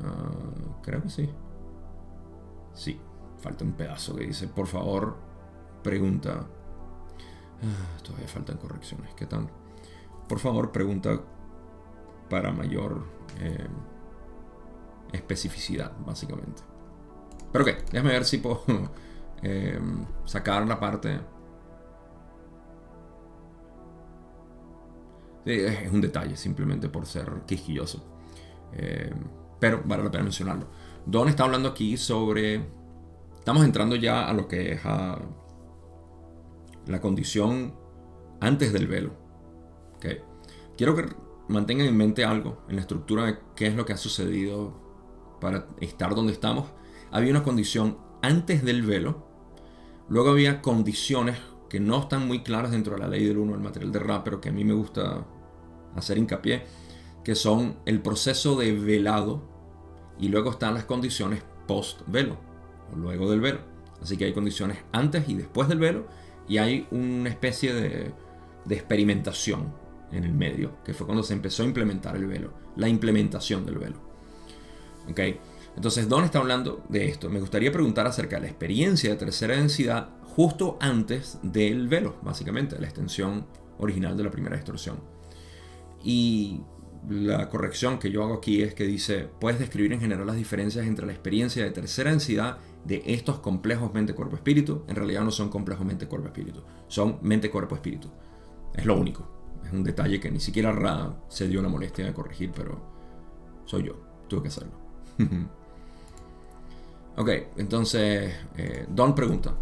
[0.05, 1.31] Ah, creo que sí.
[2.75, 3.01] Sí,
[3.39, 5.17] falta un pedazo que dice, por favor,
[5.83, 6.47] pregunta.
[7.63, 9.15] Ah, todavía faltan correcciones.
[9.15, 9.49] ¿Qué tal?
[10.29, 11.21] por favor pregunta
[12.29, 13.05] para mayor
[13.41, 13.67] eh,
[15.13, 16.63] especificidad, básicamente.
[17.53, 18.63] Pero ok, déjame ver si puedo
[19.43, 19.79] eh,
[20.25, 21.21] sacar la parte.
[25.45, 28.05] es un detalle, simplemente por ser quisquilloso.
[28.75, 29.13] Eh,
[29.59, 30.67] pero vale la pena mencionarlo.
[31.07, 32.61] Don está hablando aquí sobre.
[33.39, 35.23] Estamos entrando ya a lo que es la
[37.01, 37.75] condición
[38.41, 39.13] antes del velo.
[39.97, 40.21] Okay.
[40.77, 41.07] Quiero que
[41.49, 44.75] mantengan en mente algo en la estructura de qué es lo que ha sucedido
[45.41, 46.67] para estar donde estamos.
[47.11, 49.27] Había una condición antes del velo,
[50.09, 53.61] luego había condiciones que no están muy claras dentro de la ley del uno del
[53.61, 55.27] material de rap, pero que a mí me gusta
[55.95, 56.65] hacer hincapié,
[57.25, 59.43] que son el proceso de velado
[60.19, 62.39] y luego están las condiciones post velo
[62.93, 63.61] o luego del velo.
[64.03, 66.07] Así que hay condiciones antes y después del velo
[66.49, 68.13] y hay una especie de,
[68.65, 69.73] de experimentación
[70.13, 73.79] en el medio, que fue cuando se empezó a implementar el velo, la implementación del
[73.79, 73.97] velo.
[75.11, 75.21] ¿Ok?
[75.79, 77.31] Entonces, Don está hablando de esto.
[77.31, 82.81] Me gustaría preguntar acerca de la experiencia de tercera densidad justo antes del velo, básicamente,
[82.81, 83.47] la extensión
[83.79, 84.97] original de la primera distorsión.
[86.03, 86.63] Y
[87.09, 90.85] la corrección que yo hago aquí es que dice, puedes describir en general las diferencias
[90.85, 94.83] entre la experiencia de tercera densidad de estos complejos mente-cuerpo-espíritu.
[94.89, 98.11] En realidad no son complejos mente-cuerpo-espíritu, son mente-cuerpo-espíritu.
[98.75, 99.31] Es lo único.
[99.65, 102.83] Es un detalle que ni siquiera Ra se dio la molestia de corregir, pero
[103.65, 103.95] soy yo,
[104.27, 104.73] tuve que hacerlo.
[107.19, 109.55] ok, entonces eh, Don pregunta.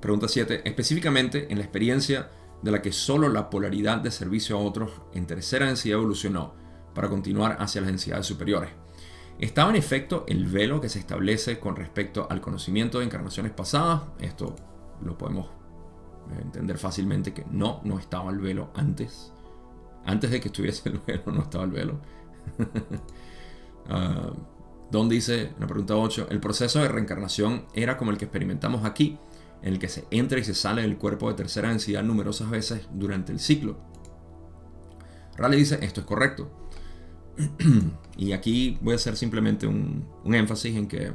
[0.00, 0.62] Pregunta 7.
[0.64, 2.30] Específicamente en la experiencia
[2.62, 6.54] de la que solo la polaridad de servicio a otros en tercera densidad evolucionó
[6.94, 8.70] para continuar hacia las densidades superiores.
[9.38, 14.02] ¿Estaba en efecto el velo que se establece con respecto al conocimiento de encarnaciones pasadas?
[14.18, 14.54] Esto
[15.02, 15.48] lo podemos
[16.38, 19.32] entender fácilmente que no, no estaba el velo antes.
[20.04, 22.00] Antes de que estuviese el velo, no estaba el velo.
[23.88, 24.34] uh,
[24.90, 28.84] Don dice, en la pregunta 8, el proceso de reencarnación era como el que experimentamos
[28.84, 29.18] aquí,
[29.62, 32.88] en el que se entra y se sale del cuerpo de tercera densidad numerosas veces
[32.92, 33.78] durante el ciclo.
[35.36, 36.50] Raleigh dice, esto es correcto.
[38.16, 41.12] y aquí voy a hacer simplemente un, un énfasis en que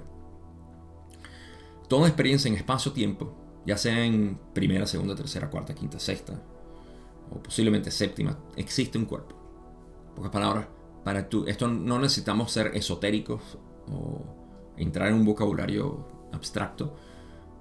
[1.90, 6.40] toda experiencia en espacio-tiempo ya sea en primera, segunda, tercera, cuarta, quinta, sexta,
[7.32, 9.36] o posiblemente séptima, existe un cuerpo.
[10.16, 10.68] Pocas palabras,
[11.04, 13.58] para tú, esto no necesitamos ser esotéricos
[13.92, 14.22] o
[14.78, 16.96] entrar en un vocabulario abstracto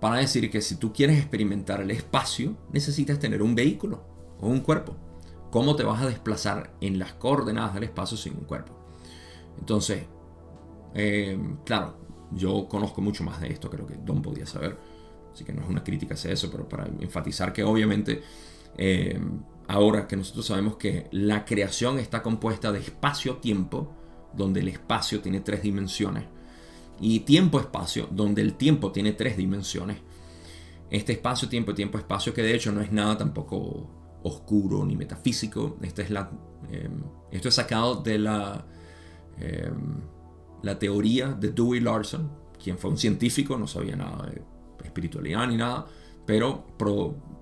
[0.01, 4.03] para decir que si tú quieres experimentar el espacio, necesitas tener un vehículo
[4.41, 4.97] o un cuerpo.
[5.51, 8.75] ¿Cómo te vas a desplazar en las coordenadas del espacio sin un cuerpo?
[9.59, 10.05] Entonces,
[10.95, 11.97] eh, claro,
[12.33, 14.77] yo conozco mucho más de esto, creo que Don podía saber
[15.35, 18.23] Así que no es una crítica hacia eso, pero para enfatizar que obviamente
[18.79, 19.21] eh,
[19.67, 23.93] ahora que nosotros sabemos que la creación está compuesta de espacio-tiempo,
[24.37, 26.25] donde el espacio tiene tres dimensiones,
[27.01, 29.99] y tiempo-espacio, donde el tiempo tiene tres dimensiones.
[30.91, 33.91] Este espacio-tiempo, tiempo-espacio, que de hecho no es nada tampoco
[34.23, 36.31] oscuro ni metafísico, esta es la,
[36.71, 36.89] eh,
[37.31, 38.65] esto es sacado de la,
[39.39, 39.71] eh,
[40.63, 42.31] la teoría de Dewey Larson,
[42.63, 44.43] quien fue un científico, no sabía nada de
[44.85, 45.87] espiritualidad ni nada,
[46.25, 46.65] pero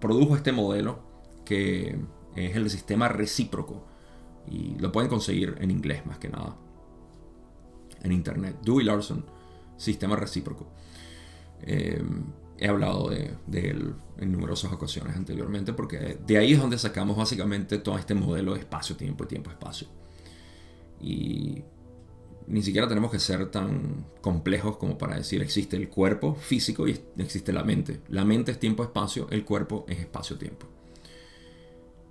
[0.00, 1.00] produjo este modelo
[1.44, 2.00] que
[2.34, 3.84] es el sistema recíproco
[4.50, 6.56] y lo pueden conseguir en inglés más que nada
[8.02, 8.56] en internet.
[8.62, 9.24] Dewey Larson,
[9.76, 10.66] sistema recíproco.
[11.62, 12.02] Eh,
[12.58, 17.16] he hablado de, de, él en numerosas ocasiones anteriormente porque de ahí es donde sacamos
[17.16, 19.88] básicamente todo este modelo de espacio-tiempo y tiempo-espacio.
[21.00, 21.64] Y
[22.46, 27.00] ni siquiera tenemos que ser tan complejos como para decir existe el cuerpo físico y
[27.18, 28.00] existe la mente.
[28.08, 30.66] La mente es tiempo-espacio, el cuerpo es espacio-tiempo.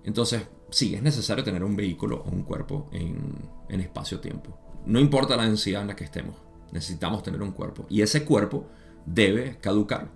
[0.03, 3.35] Entonces, sí, es necesario tener un vehículo o un cuerpo en,
[3.69, 4.57] en espacio-tiempo.
[4.85, 6.35] No importa la densidad en la que estemos,
[6.71, 7.85] necesitamos tener un cuerpo.
[7.89, 8.67] Y ese cuerpo
[9.05, 10.09] debe caducar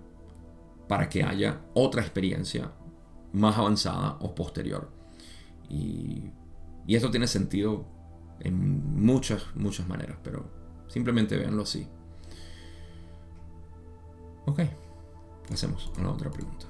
[0.88, 2.72] para que haya otra experiencia
[3.32, 4.90] más avanzada o posterior.
[5.68, 6.30] Y,
[6.88, 7.84] esto tiene sentido
[8.40, 10.48] en muchas, muchas maneras, pero
[10.88, 11.88] simplemente véanlo así.
[14.46, 14.60] Ok,
[15.48, 16.66] pasemos a la otra pregunta.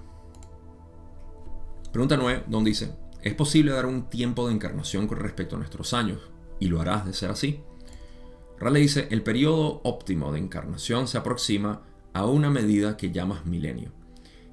[1.93, 5.93] Pregunta 9, donde dice, ¿es posible dar un tiempo de encarnación con respecto a nuestros
[5.93, 6.31] años?
[6.59, 7.63] ¿Y lo harás de ser así?
[8.59, 11.83] Raleigh dice, el periodo óptimo de encarnación se aproxima
[12.13, 13.93] a una medida que llamas milenio.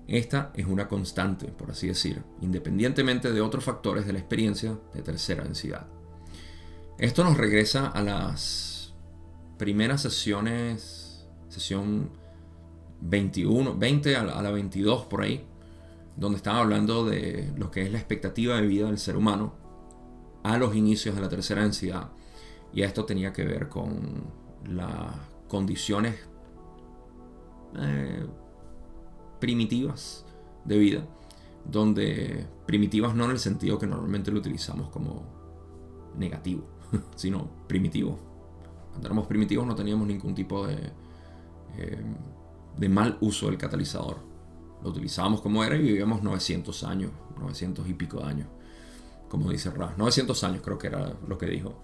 [0.08, 5.02] Esta es una constante, por así decir, independientemente de otros factores de la experiencia de
[5.02, 5.88] tercera densidad.
[6.98, 8.94] Esto nos regresa a las
[9.58, 12.12] primeras sesiones, sesión
[13.02, 15.46] 21, 20 a la, 22 por ahí,
[16.18, 19.56] donde estaba hablando de lo que es la expectativa de vida del ser humano
[20.44, 22.12] a los inicios de la tercera densidad.
[22.74, 24.24] Y esto tenía que ver con
[24.68, 25.16] las
[25.48, 26.16] condiciones
[27.80, 28.26] eh,
[29.40, 30.26] primitivas
[30.66, 31.08] de vida,
[31.66, 35.24] donde primitivas no en el sentido que normalmente lo utilizamos como
[36.18, 36.64] negativo,
[37.16, 38.18] sino primitivo.
[38.90, 40.92] Cuando éramos primitivos no teníamos ningún tipo de,
[41.78, 42.04] eh,
[42.78, 44.18] de mal uso del catalizador.
[44.82, 48.48] Lo utilizábamos como era y vivíamos 900 años, 900 y pico de años,
[49.30, 49.94] como dice Ra.
[49.98, 51.84] 900 años creo que era lo que dijo.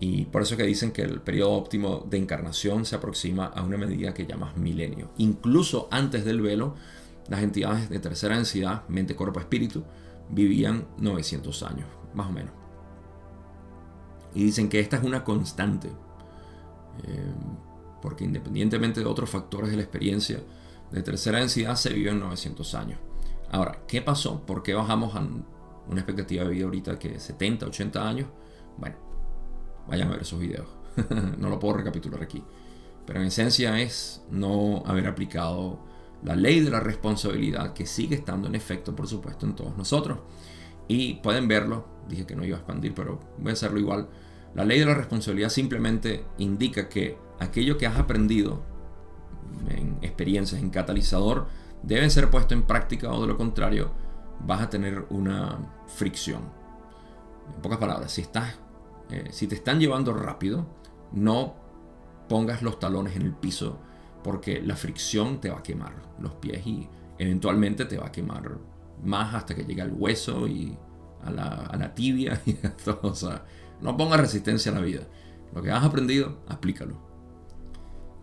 [0.00, 3.76] Y por eso que dicen que el periodo óptimo de encarnación se aproxima a una
[3.76, 5.10] medida que llamas milenio.
[5.18, 6.74] Incluso antes del velo,
[7.28, 9.84] las entidades de tercera densidad, mente, cuerpo, espíritu,
[10.30, 12.52] vivían 900 años, más o menos.
[14.34, 17.32] Y dicen que esta es una constante, eh,
[18.00, 20.40] porque independientemente de otros factores de la experiencia
[20.92, 23.00] de tercera densidad, se viven 900 años.
[23.50, 24.44] Ahora, ¿qué pasó?
[24.46, 28.28] ¿Por qué bajamos a una expectativa de vida ahorita que 70, 80 años?
[28.76, 28.96] Bueno,
[29.88, 30.68] vayan a ver esos videos.
[31.38, 32.42] no lo puedo recapitular aquí.
[33.06, 35.80] Pero en esencia es no haber aplicado
[36.22, 40.18] la ley de la responsabilidad que sigue estando en efecto, por supuesto, en todos nosotros.
[40.88, 44.08] Y pueden verlo, dije que no iba a expandir, pero voy a hacerlo igual.
[44.54, 48.62] La ley de la responsabilidad simplemente indica que aquello que has aprendido
[49.68, 51.46] en experiencias, en catalizador,
[51.82, 53.92] deben ser puesto en práctica o de lo contrario
[54.40, 56.42] vas a tener una fricción.
[57.54, 58.58] En pocas palabras, si, estás,
[59.10, 60.66] eh, si te están llevando rápido,
[61.12, 61.54] no
[62.28, 63.78] pongas los talones en el piso
[64.22, 66.88] porque la fricción te va a quemar los pies y
[67.18, 68.58] eventualmente te va a quemar
[69.02, 70.76] más hasta que llegue al hueso y
[71.22, 73.00] a la, tibia y todo.
[73.02, 73.14] O
[73.80, 75.02] no pongas resistencia a la vida.
[75.54, 76.96] Lo que has aprendido, aplícalo.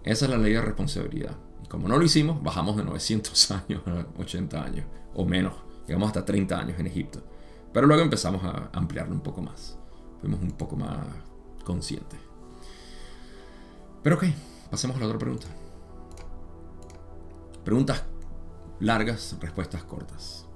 [0.03, 1.35] Esa es la ley de responsabilidad.
[1.63, 5.53] Y como no lo hicimos, bajamos de 900 años a 80 años o menos.
[5.87, 7.23] Llegamos hasta 30 años en Egipto.
[7.73, 9.77] Pero luego empezamos a ampliarlo un poco más.
[10.25, 11.05] Fuimos un poco más
[11.63, 12.19] conscientes.
[14.01, 14.23] Pero ok,
[14.71, 15.45] pasemos a la otra pregunta.
[17.63, 18.05] Preguntas
[18.79, 20.47] largas, respuestas cortas.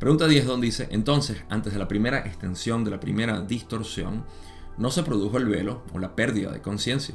[0.00, 4.24] Pregunta 10 donde dice, entonces, antes de la primera extensión de la primera distorsión,
[4.78, 7.14] no se produjo el velo o la pérdida de conciencia.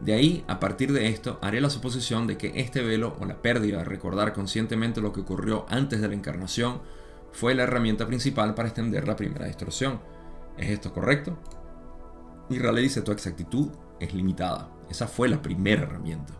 [0.00, 3.40] De ahí, a partir de esto, haré la suposición de que este velo o la
[3.42, 6.80] pérdida de recordar conscientemente lo que ocurrió antes de la encarnación
[7.30, 10.00] fue la herramienta principal para extender la primera distorsión.
[10.56, 11.36] ¿Es esto correcto?
[12.48, 14.68] Y Raleigh dice, tu exactitud es limitada.
[14.90, 16.34] Esa fue la primera herramienta.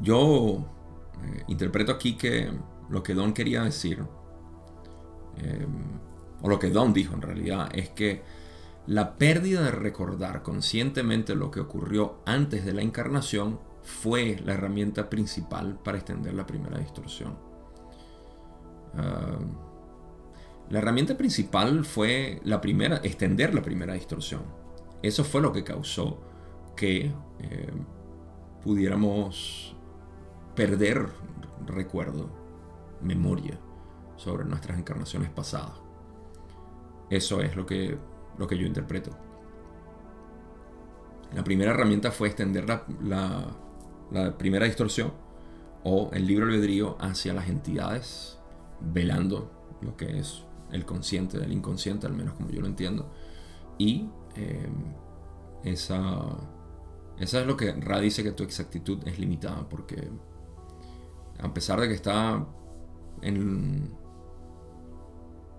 [0.00, 0.64] Yo
[1.22, 2.50] eh, interpreto aquí que
[2.88, 4.04] lo que Don quería decir,
[5.36, 6.00] em,
[6.42, 8.22] o lo que Don dijo en realidad, es que
[8.86, 15.08] la pérdida de recordar conscientemente lo que ocurrió antes de la encarnación fue la herramienta
[15.08, 17.36] principal para extender la primera distorsión.
[20.70, 24.42] La herramienta principal fue la primera, extender la primera distorsión.
[25.02, 26.20] Eso fue lo que causó
[26.76, 27.84] que em,
[28.62, 29.74] pudiéramos
[30.54, 31.08] perder
[31.66, 32.28] recuerdo,
[33.02, 33.58] memoria
[34.16, 35.72] sobre nuestras encarnaciones pasadas.
[37.08, 37.98] Eso es lo que,
[38.38, 39.10] lo que yo interpreto.
[41.34, 42.84] La primera herramienta fue extender la,
[44.10, 45.12] la, primera distorsión
[45.84, 48.38] o el libro albedrío hacia las entidades,
[48.80, 49.50] velando
[49.80, 53.10] lo que es el consciente del inconsciente, al menos como yo lo entiendo.
[53.78, 54.94] Y em,
[55.64, 56.36] esa,
[57.18, 60.08] esa es lo que Ra dice que tu exactitud es limitada, porque
[61.38, 62.46] a pesar de que está
[63.22, 63.90] en,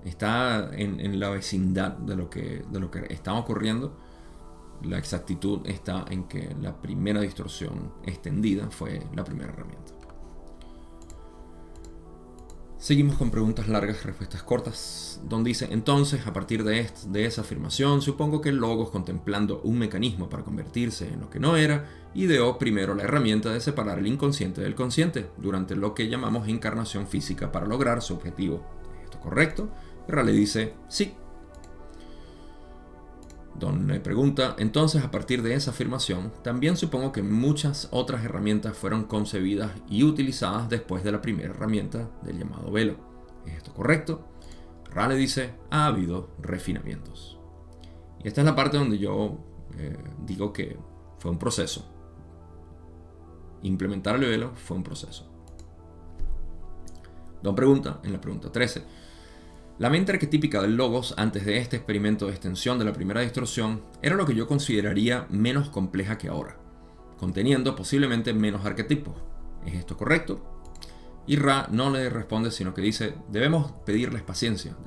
[0.06, 3.98] está en, la vecindad de lo, que, de lo que está ocurriendo,
[4.84, 9.91] la exactitud está en que la primera distorsión extendida fue la primera herramienta.
[12.82, 18.02] Seguimos con preguntas largas, respuestas cortas, donde dice, entonces, a partir de, de esa afirmación,
[18.02, 22.96] supongo que Logos, contemplando un mecanismo para convertirse en lo que no era, ideó primero
[22.96, 27.68] la herramienta de separar el inconsciente del consciente, durante lo que llamamos encarnación física para
[27.68, 28.66] lograr su objetivo.
[28.98, 29.70] ¿Es esto correcto?
[30.08, 31.14] Raleigh dice, sí,
[33.56, 38.78] Don le pregunta, entonces a partir de esa afirmación, también supongo que muchas otras herramientas
[38.78, 42.96] fueron concebidas y utilizadas después de la primera herramienta del llamado velo.
[43.46, 44.28] ¿Es esto correcto?
[44.92, 47.40] Rale dice, ha habido refinamientos.
[48.24, 49.38] Y esta es la parte donde yo
[49.78, 50.78] eh, digo que
[51.20, 51.86] fue un proceso.
[53.64, 55.28] Implementar el velo fue un proceso.
[57.42, 58.84] Don pregunta, en la pregunta 13,
[59.82, 63.82] la mente arquetípica del Logos antes de este experimento de extensión de la primera distorsión
[64.04, 66.56] era lo que yo consideraría menos compleja que ahora,
[67.18, 69.16] conteniendo posiblemente menos arquetipos.
[69.66, 70.40] ¿Es esto correcto?
[71.26, 74.78] Y Ra no le responde, sino que dice, debemos pedirles paciencia,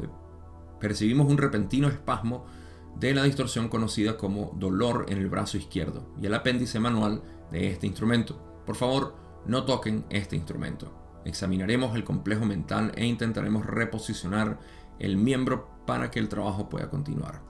[0.79, 2.47] percibimos un repentino espasmo
[2.95, 7.21] de la distorsión conocida como dolor en el brazo izquierdo y el apéndice manual
[7.51, 8.63] de este instrumento.
[8.65, 11.01] Por favor, no toquen este instrumento.
[11.25, 14.59] Examinaremos el complejo mental e intentaremos reposicionar
[15.05, 17.43] el miembro para que el trabajo pueda continuar.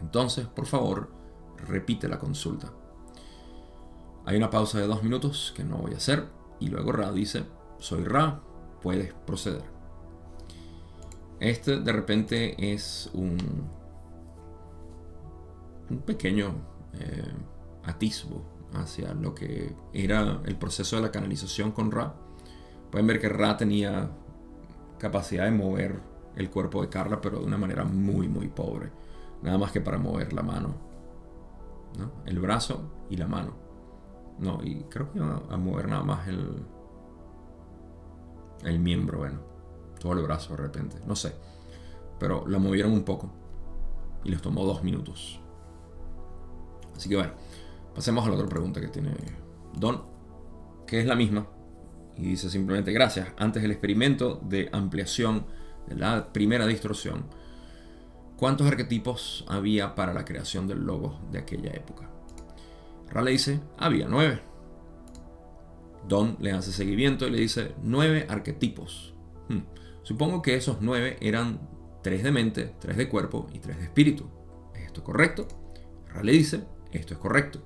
[0.00, 1.10] Entonces, por favor,
[1.56, 2.72] repite la consulta.
[4.24, 6.26] Hay una pausa de dos minutos que no voy a hacer
[6.58, 7.44] y luego Ra dice,
[7.78, 8.40] soy Ra,
[8.82, 9.64] puedes proceder.
[11.40, 13.38] Este de repente es un,
[15.88, 16.54] un pequeño
[16.94, 17.32] eh,
[17.84, 18.44] atisbo
[18.74, 22.14] hacia lo que era el proceso de la canalización con Ra.
[22.90, 24.10] Pueden ver que Ra tenía
[24.98, 26.09] capacidad de mover
[26.40, 28.90] el cuerpo de Carla, pero de una manera muy, muy pobre.
[29.42, 30.74] Nada más que para mover la mano.
[32.24, 33.54] El brazo y la mano.
[34.38, 36.62] No, y creo que iba a mover nada más el,
[38.64, 39.40] el miembro, bueno.
[39.98, 40.96] Todo el brazo de repente.
[41.06, 41.34] No sé.
[42.18, 43.30] Pero la movieron un poco.
[44.24, 45.40] Y les tomó dos minutos.
[46.96, 47.32] Así que bueno.
[47.94, 49.10] Pasemos a la otra pregunta que tiene
[49.74, 50.02] Don,
[50.86, 51.46] que es la misma.
[52.16, 53.28] Y dice simplemente, gracias.
[53.36, 55.44] Antes del experimento de ampliación
[55.88, 57.26] la primera distorsión,
[58.36, 62.08] ¿cuántos arquetipos había para la creación del logo de aquella época?
[63.08, 64.40] Rale dice, había nueve.
[66.06, 69.14] Don le hace seguimiento y le dice, nueve arquetipos.
[69.48, 69.60] Hmm.
[70.02, 71.60] Supongo que esos nueve eran
[72.02, 74.28] tres de mente, tres de cuerpo y tres de espíritu.
[74.74, 75.46] ¿Es esto correcto?
[76.08, 77.60] Rale dice, esto es correcto.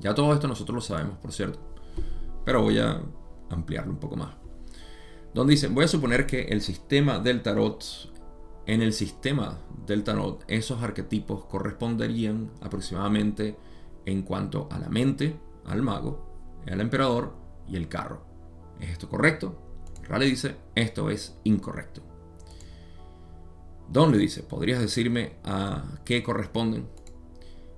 [0.00, 1.60] Ya todo esto nosotros lo sabemos, por cierto.
[2.44, 3.00] Pero voy a
[3.50, 4.43] ampliarlo un poco más.
[5.34, 7.84] Donde dice, voy a suponer que el sistema del tarot,
[8.66, 13.56] en el sistema del tarot, esos arquetipos corresponderían aproximadamente
[14.06, 17.34] en cuanto a la mente, al mago, al emperador
[17.68, 18.24] y el carro.
[18.80, 19.60] ¿Es esto correcto?
[20.04, 22.02] Rale dice, esto es incorrecto.
[23.90, 26.88] Don le dice, ¿podrías decirme a qué corresponden?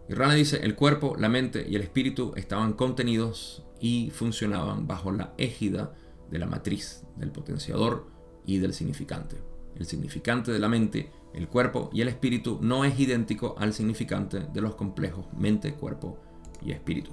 [0.08, 5.10] Y Rana dice, el cuerpo, la mente y el espíritu estaban contenidos y funcionaban bajo
[5.10, 5.94] la égida
[6.30, 8.06] de la matriz, del potenciador
[8.44, 9.36] y del significante.
[9.74, 14.40] El significante de la mente, el cuerpo y el espíritu no es idéntico al significante
[14.40, 16.18] de los complejos mente, cuerpo
[16.62, 17.12] y espíritu.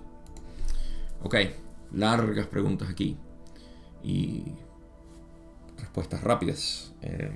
[1.22, 1.36] Ok,
[1.91, 3.18] largas preguntas aquí
[4.03, 4.43] y
[5.78, 6.93] respuestas rápidas.
[7.01, 7.32] Eh,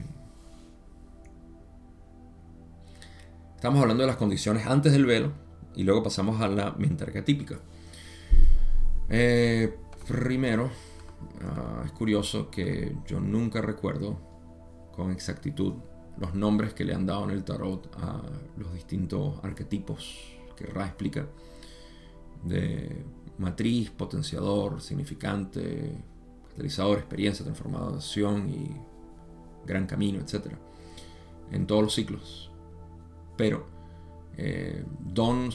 [3.55, 5.31] estamos hablando de las condiciones antes del velo,
[5.77, 7.59] y luego pasamos a la mente arquetípica.
[9.09, 10.71] Eh, primero,
[11.41, 14.19] ah, es curioso que yo nunca recuerdo
[14.91, 15.73] con exactitud
[16.17, 18.21] los nombres que le han dado en el tarot a
[18.57, 21.27] los distintos arquetipos que Ra explica
[22.43, 23.05] de
[23.37, 26.03] matriz, potenciador, significante,
[26.49, 28.75] catalizador, experiencia, transformación y
[29.65, 30.53] gran camino, etc.
[31.51, 32.51] En todos los ciclos.
[33.35, 33.67] Pero
[34.35, 35.49] eh, Don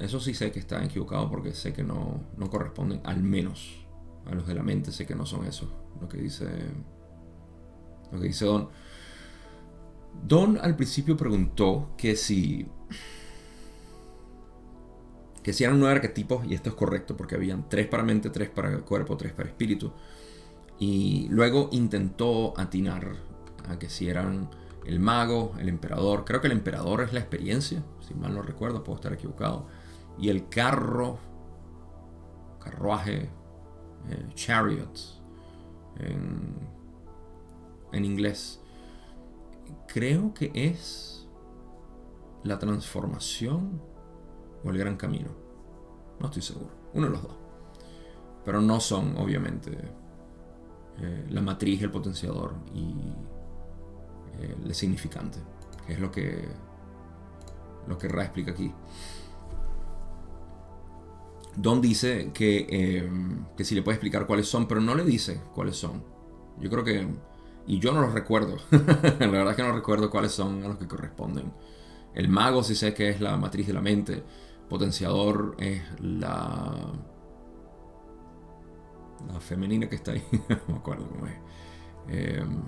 [0.00, 3.85] eso sí sé que está equivocado porque sé que no, no corresponden al menos
[4.26, 5.68] a los de la mente, sé que no son eso,
[6.00, 6.46] lo que dice
[8.12, 8.68] lo que dice Don.
[10.26, 12.66] Don al principio preguntó que si
[15.42, 18.48] que si eran nueve arquetipos, y esto es correcto porque habían tres para mente, tres
[18.48, 19.92] para cuerpo, tres para espíritu.
[20.78, 23.14] Y luego intentó atinar
[23.68, 24.50] a que si eran
[24.84, 26.24] el mago, el emperador.
[26.24, 29.66] Creo que el emperador es la experiencia, si mal no recuerdo, puedo estar equivocado
[30.18, 31.18] y el carro,
[32.62, 33.28] carruaje,
[34.10, 35.16] eh, chariot
[35.98, 38.60] en, inglés,
[39.88, 41.26] creo que es
[42.44, 43.80] la transformación
[44.64, 45.30] o el gran camino.
[46.20, 46.70] No estoy seguro.
[46.92, 47.36] Uno de los dos.
[48.44, 49.72] Pero no son, obviamente,
[50.98, 52.94] eh, la matriz, el potenciador y
[54.40, 55.38] eh, el significante.
[55.86, 56.46] Que es lo que,
[57.88, 58.72] lo que Ra explica aquí.
[61.56, 63.08] Don dice que, eh,
[63.56, 66.04] que si le puede explicar cuáles son, pero no le dice cuáles son.
[66.60, 67.08] Yo creo que...
[67.66, 68.58] Y yo no los recuerdo.
[68.70, 71.52] la verdad es que no recuerdo cuáles son a los que corresponden.
[72.14, 74.22] El mago sí sé que es la matriz de la mente.
[74.68, 76.92] Potenciador es la...
[79.32, 80.22] La femenina que está ahí.
[80.48, 81.36] no me acuerdo cómo es.
[82.08, 82.62] Em,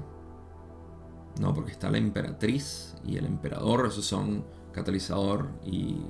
[1.41, 3.87] no, porque está la emperatriz y el emperador.
[3.87, 6.01] Esos son catalizador y...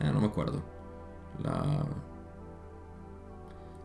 [0.00, 0.79] Eh, no me acuerdo
[1.42, 1.84] la,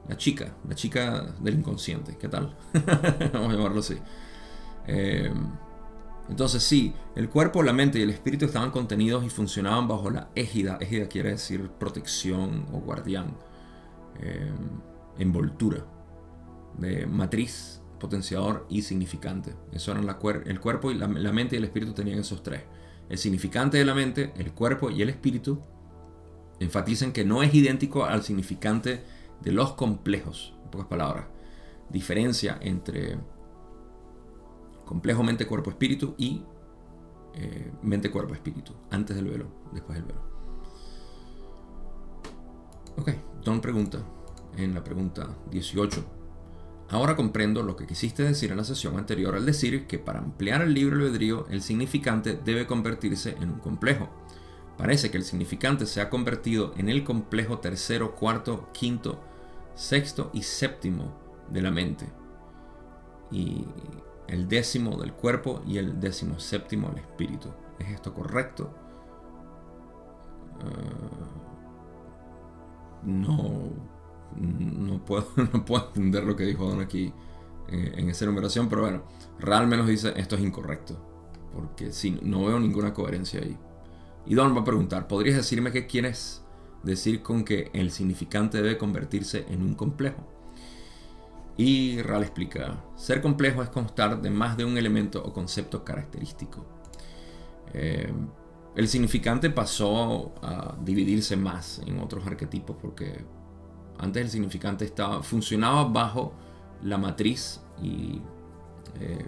[0.07, 2.55] la chica, la chica del inconsciente, ¿qué tal?
[3.33, 3.97] Vamos a llamarlo así.
[4.87, 5.33] Eh,
[6.29, 10.29] entonces sí, el cuerpo, la mente y el espíritu estaban contenidos y funcionaban bajo la
[10.35, 10.77] égida.
[10.79, 13.35] Égida quiere decir protección o guardián.
[14.19, 14.51] Eh,
[15.17, 15.85] envoltura
[16.77, 19.53] de matriz, potenciador y significante.
[19.71, 20.07] Eso eran
[20.45, 22.63] el cuerpo y la, mente y el espíritu tenían esos tres.
[23.09, 25.61] El significante de la mente, el cuerpo y el espíritu
[26.59, 29.03] enfatizan que no es idéntico al significante
[29.41, 31.25] de los complejos, en pocas palabras.
[31.89, 33.17] Diferencia entre
[34.85, 36.43] complejo mente, cuerpo, espíritu y
[37.33, 38.73] eh, mente, cuerpo, espíritu.
[38.91, 40.21] Antes del velo, después del velo.
[42.97, 43.11] Ok,
[43.45, 43.99] Don pregunta
[44.57, 46.03] en la pregunta 18.
[46.89, 50.63] Ahora comprendo lo que quisiste decir en la sesión anterior al decir que para ampliar
[50.63, 54.09] el libre albedrío el significante debe convertirse en un complejo.
[54.77, 59.19] Parece que el significante se ha convertido en el complejo tercero, cuarto, quinto,
[59.73, 61.13] sexto y séptimo
[61.49, 62.07] de la mente.
[63.31, 63.65] Y
[64.27, 67.49] el décimo del cuerpo y el décimo séptimo del espíritu.
[67.79, 68.73] ¿Es esto correcto?
[70.59, 71.35] Ah,
[73.03, 73.69] no,
[74.35, 77.13] no puedo, no puedo entender lo que dijo Don aquí
[77.67, 79.03] eh, en esa numeración, pero bueno,
[79.39, 80.97] realmente nos dice esto es incorrecto,
[81.53, 83.57] porque si no veo ninguna coherencia ahí.
[84.25, 86.43] Y Don va a preguntar, ¿podrías decirme qué quieres
[86.83, 90.25] decir con que el significante debe convertirse en un complejo?
[91.57, 96.65] Y Ral explica, ser complejo es constar de más de un elemento o concepto característico.
[97.73, 98.11] Eh,
[98.75, 103.23] el significante pasó a dividirse más en otros arquetipos porque
[103.99, 106.33] antes el significante estaba, funcionaba bajo
[106.83, 108.21] la matriz y,
[108.99, 109.25] eh,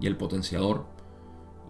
[0.00, 0.86] y el potenciador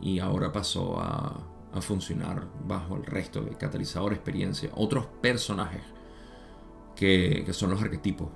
[0.01, 5.83] y ahora pasó a, a, funcionar bajo el resto de catalizador, experiencia, otros personajes
[6.95, 8.29] que, son los arquetipos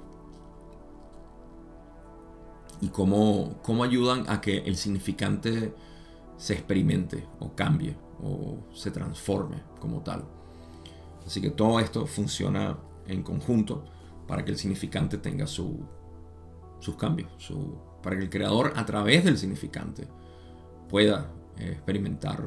[2.81, 5.75] y cómo, cómo ayudan a que el significante
[6.37, 10.25] se experimente o cambie o se transforme como tal.
[11.27, 13.85] Así que todo esto funciona en conjunto
[14.27, 15.81] para que el significante tenga su,
[16.79, 17.31] sus cambios,
[18.03, 20.09] para que el creador a través del significante
[20.89, 22.43] pueda eh, experimentar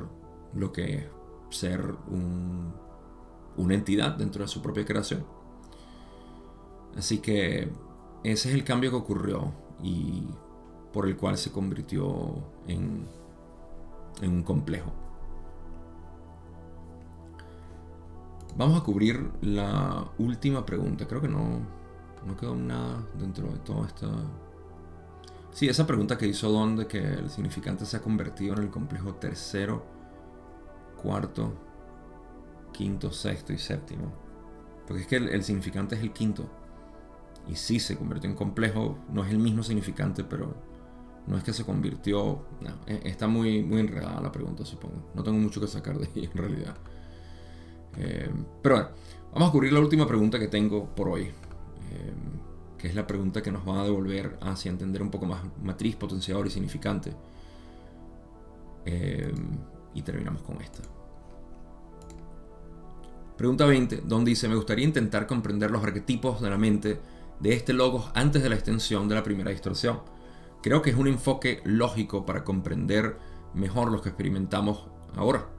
[0.56, 1.06] lo que es
[1.50, 2.74] ser un,
[3.58, 5.26] una entidad dentro de su propia creación.
[6.98, 7.70] Así que
[8.24, 9.52] ese es el cambio que ocurrió
[9.82, 10.24] y
[10.92, 12.36] por el cual se convirtió
[12.68, 13.06] en,
[14.22, 14.94] un complejo.
[18.56, 21.08] Vamos a cubrir la última pregunta.
[21.08, 21.60] Creo que no,
[22.26, 24.08] no quedó nada dentro de toda esta...
[25.52, 28.70] Sí, esa pregunta que hizo Don de que el significante se ha convertido en el
[28.70, 29.84] complejo tercero,
[31.04, 31.54] cuarto,
[32.72, 34.12] quinto, sexto y séptimo.
[34.88, 36.50] Porque es que el significante es el quinto.
[37.48, 38.98] Y sí, se convirtió en complejo.
[39.10, 40.56] No es el mismo significante, pero
[41.28, 42.46] no es que se convirtió.
[42.88, 45.12] E, está muy, muy enredada la pregunta, supongo.
[45.14, 46.76] No tengo mucho que sacar de ahí en realidad.
[47.98, 48.32] Eh,
[48.62, 48.90] pero bueno,
[49.34, 51.24] vamos a cubrir la última pregunta que tengo por hoy.
[51.24, 52.14] Eh,
[52.78, 55.96] que es la pregunta que nos va a devolver hacia entender un poco más matriz,
[55.96, 57.14] potenciador y significante.
[58.86, 59.34] Eh,
[59.94, 60.82] y terminamos con esta.
[63.38, 67.00] Pregunta 20, donde dice, me gustaría intentar comprender los arquetipos de la mente
[67.40, 70.02] de este logos antes de la extensión de la primera distorsión.
[70.62, 73.18] Creo que es un enfoque lógico para comprender
[73.54, 74.86] mejor lo que experimentamos
[75.16, 75.50] ahora.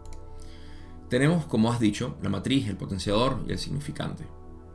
[1.08, 4.24] Tenemos, como has dicho, la matriz, el potenciador y el significante.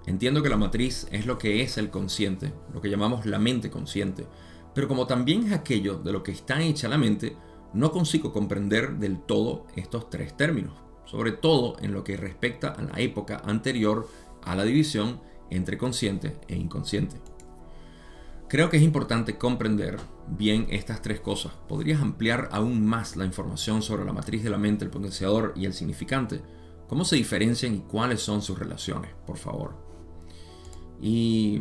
[0.06, 3.70] Entiendo que la matriz es lo que es el consciente, lo que llamamos la mente
[3.70, 4.28] consciente,
[4.74, 7.36] pero como también es aquello de lo que está hecha la mente,
[7.74, 10.74] no consigo comprender del todo estos tres términos,
[11.06, 14.08] sobre todo en lo que respecta a la época anterior
[14.44, 17.18] a la división entre consciente e inconsciente.
[18.48, 21.52] Creo que es importante comprender bien estas tres cosas.
[21.68, 25.66] ¿Podrías ampliar aún más la información sobre la matriz de la mente, el potenciador y
[25.66, 26.42] el significante?
[26.88, 29.76] ¿Cómo se diferencian y cuáles son sus relaciones, por favor?
[31.00, 31.60] Y...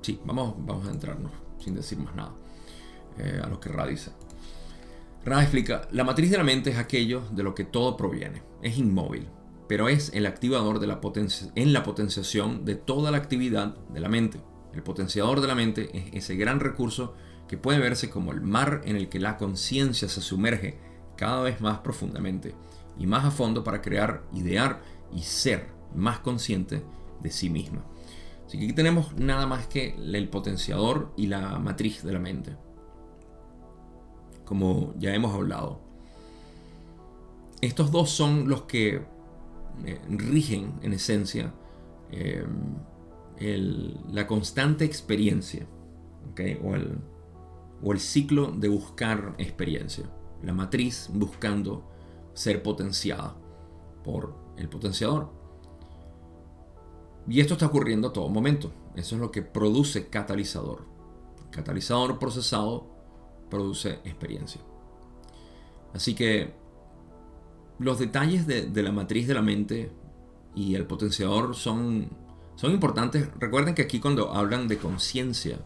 [0.00, 2.41] Sí, vamos, vamos a entrarnos sin decir más nada
[3.18, 4.12] eh, a lo que Ra dice.
[5.24, 8.76] Ra explica, la matriz de la mente es aquello de lo que todo proviene, es
[8.76, 9.28] inmóvil,
[9.68, 11.00] pero es el activador de la
[11.54, 14.40] en la potenciación de toda la actividad de la mente.
[14.74, 17.14] El potenciador de la mente es ese gran recurso
[17.46, 20.78] que puede verse como el mar en el que la conciencia se sumerge
[21.16, 22.54] cada vez más profundamente
[22.98, 24.80] y más a fondo para crear, idear
[25.14, 26.82] y ser más consciente
[27.22, 27.84] de sí misma.
[28.46, 32.56] Así que aquí tenemos nada más que el potenciador y la matriz de la mente.
[34.44, 35.80] Como ya hemos hablado.
[37.60, 39.02] Estos dos son los que
[39.84, 41.54] eh, rigen en esencia
[42.10, 42.44] eh,
[44.10, 45.66] la constante experiencia
[46.62, 46.98] o, el,
[47.82, 50.04] o el ciclo de buscar experiencia.
[50.42, 51.88] La matriz buscando
[52.34, 53.34] ser potenciada
[54.04, 55.30] por el potenciador.
[57.28, 58.72] Y esto está ocurriendo a todo momento.
[58.94, 60.84] Eso es lo que produce catalizador.
[61.50, 62.91] Catalizador procesado
[63.52, 64.62] produce experiencia.
[65.92, 66.54] Así que
[67.78, 69.90] los detalles de, la matriz de la mente
[70.54, 72.08] y el potenciador son,
[72.56, 73.28] son importantes.
[73.38, 75.58] Recuerden que aquí cuando hablan de conciencia,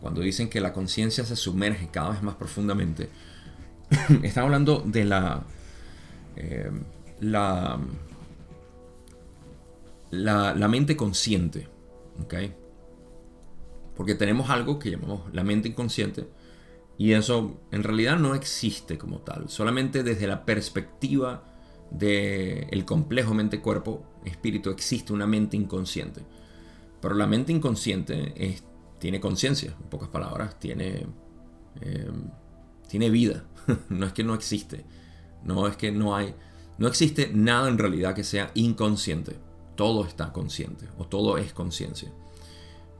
[0.00, 3.10] cuando dicen que la conciencia se sumerge cada vez más profundamente,
[4.22, 5.42] están hablando de la,
[6.36, 6.70] eh,
[7.18, 7.80] la,
[10.12, 11.66] la, mente consciente.
[13.96, 16.28] Porque tenemos algo que llamamos la mente inconsciente,
[17.02, 21.42] y eso en realidad no existe como tal, solamente desde la perspectiva
[21.90, 26.22] del complejo mente-cuerpo-espíritu existe una mente inconsciente.
[27.00, 28.56] Pero la mente inconsciente
[29.00, 31.04] tiene conciencia, en pocas palabras, tiene,
[31.80, 32.30] em,
[32.86, 33.46] tiene vida.
[33.88, 34.84] no es que no existe,
[35.42, 36.36] no es que no hay,
[36.78, 39.40] no existe nada en realidad que sea inconsciente.
[39.74, 42.12] Todo está consciente o todo es conciencia.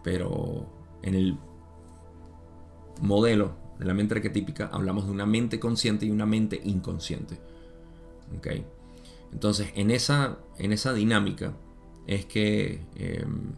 [0.03, 0.66] Pero
[1.05, 1.38] en el
[3.00, 7.38] modelo de la mente arquetípica hablamos de una mente consciente y una mente inconsciente.
[8.38, 8.64] ¿Okay?
[9.32, 11.54] Entonces, en esa, en esa dinámica
[12.06, 13.52] es que em,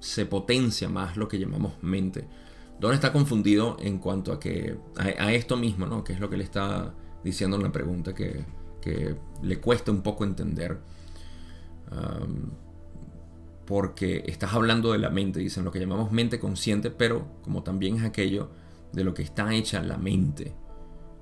[0.00, 2.26] se potencia más lo que llamamos mente.
[2.80, 6.04] Don está confundido en cuanto a que a, esto mismo, ¿no?
[6.04, 6.94] que es lo que le está
[7.24, 8.44] diciendo en la pregunta que,
[8.80, 10.78] que le cuesta un poco entender.
[13.66, 17.96] porque estás hablando de la mente, dicen lo que llamamos mente consciente, pero como también
[17.96, 18.50] es aquello
[18.92, 20.54] de lo que está hecha la mente.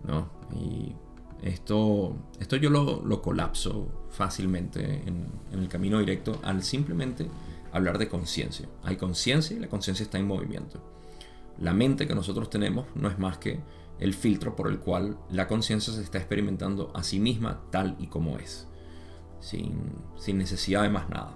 [0.05, 0.31] ¿no?
[0.55, 0.95] Y
[1.43, 7.29] esto, esto yo lo, colapso fácilmente en, el camino directo al simplemente
[7.73, 8.69] hablar de conciencia.
[8.85, 10.81] Hay conciencia y la conciencia está en movimiento.
[11.59, 13.61] La mente que nosotros tenemos no es más que
[13.99, 18.09] el filtro por el cual la conciencia se está experimentando a sí misma tal y
[18.09, 18.69] como es,
[19.41, 21.35] sin, sin necesidad de más nada.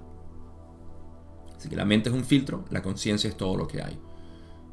[1.56, 3.98] Así que la mente es un filtro, la conciencia es todo lo que hay.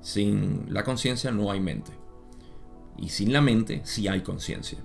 [0.02, 1.92] Sin la conciencia no hay mente.
[2.98, 4.80] Y sin la mente sí hay conciencia.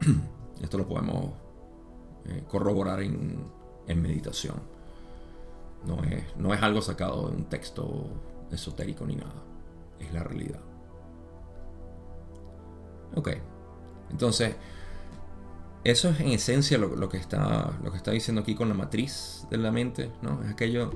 [0.62, 1.30] Esto lo podemos
[2.26, 3.52] eh, corroborar en,
[3.86, 4.56] meditación.
[5.86, 8.08] No es, no es algo sacado de un texto
[8.50, 9.42] esotérico ni nada.
[9.98, 10.60] Es la realidad.
[13.14, 13.30] Ok.
[14.10, 14.56] Entonces,
[15.84, 19.46] eso es en esencia lo, que está, lo que está diciendo aquí con la matriz
[19.50, 20.10] de la mente.
[20.22, 20.42] ¿no?
[20.42, 20.92] Es aquello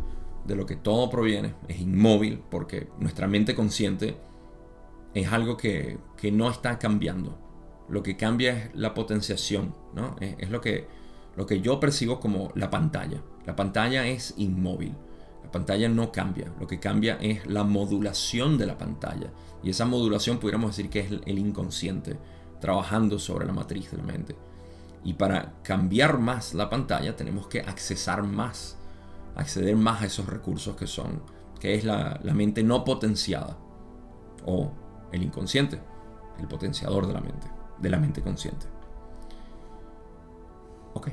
[0.49, 4.17] de lo que todo proviene, es inmóvil, porque nuestra mente consciente
[5.15, 5.99] es algo que,
[6.33, 7.39] no está cambiando.
[7.89, 10.17] Lo que cambia es la potenciación, ¿no?
[10.21, 10.89] Es, lo, que,
[11.37, 13.23] lo que yo percibo como la pantalla.
[13.47, 14.95] La pantalla es inmóvil.
[15.45, 16.53] La pantalla no cambia.
[16.59, 19.31] Lo que cambia es la modulación de la pantalla.
[19.63, 22.19] Y esa modulación pudiéramos decir que es el inconsciente
[22.61, 24.37] trabajando sobre la matriz de la mente.
[25.05, 28.78] Y para cambiar más la pantalla tenemos que accesar más
[29.39, 31.22] acceder más a esos recursos que son,
[31.61, 33.57] que es la, mente no potenciada
[34.45, 34.72] o
[35.12, 35.80] el inconsciente,
[36.39, 37.47] el potenciador de la mente,
[37.78, 38.66] de la mente consciente.
[40.95, 41.09] Ok,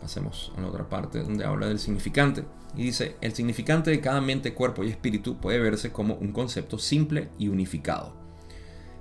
[0.00, 2.44] pasemos a la otra parte donde habla del significante.
[2.74, 6.78] Y dice, el significante de cada mente, cuerpo y espíritu puede verse como un concepto
[6.78, 8.14] simple y unificado.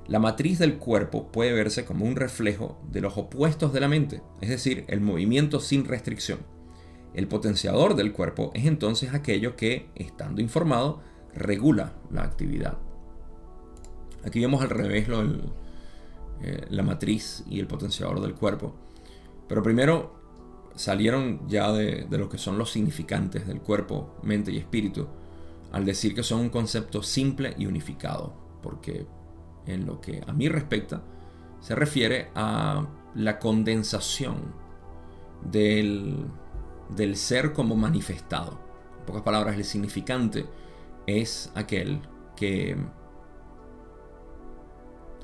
[0.07, 4.21] La matriz del cuerpo puede verse como un reflejo de los opuestos de la mente,
[4.39, 6.39] es decir, el movimiento sin restricción.
[7.15, 11.01] El potenciador del cuerpo es entonces aquello que, estando informado,
[11.33, 12.77] regula la actividad.
[14.25, 15.07] Aquí vemos al revés
[16.41, 18.75] eh, la matriz y el potenciador del cuerpo.
[19.47, 20.19] Pero primero
[20.75, 25.07] salieron ya de, de lo que son los significantes del cuerpo, mente y espíritu,
[25.71, 29.07] al decir que son un concepto simple y unificado, porque
[29.65, 31.01] en lo que a mí respecta,
[31.61, 32.85] se refiere a
[33.15, 34.53] la condensación
[35.49, 36.25] del
[36.89, 38.59] del ser como manifestado.
[38.99, 40.45] En pocas palabras, el significante
[41.07, 42.01] es aquel
[42.35, 42.77] que,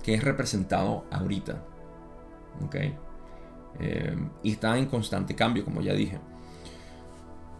[0.03, 1.63] que es representado ahorita.
[3.79, 6.19] Eh, y está en constante cambio, como ya dije.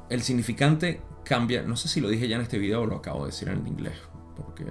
[0.10, 3.22] El significante cambia, no sé si lo dije ya en este video o lo acabo
[3.22, 3.98] de decir en inglés,
[4.36, 4.66] porque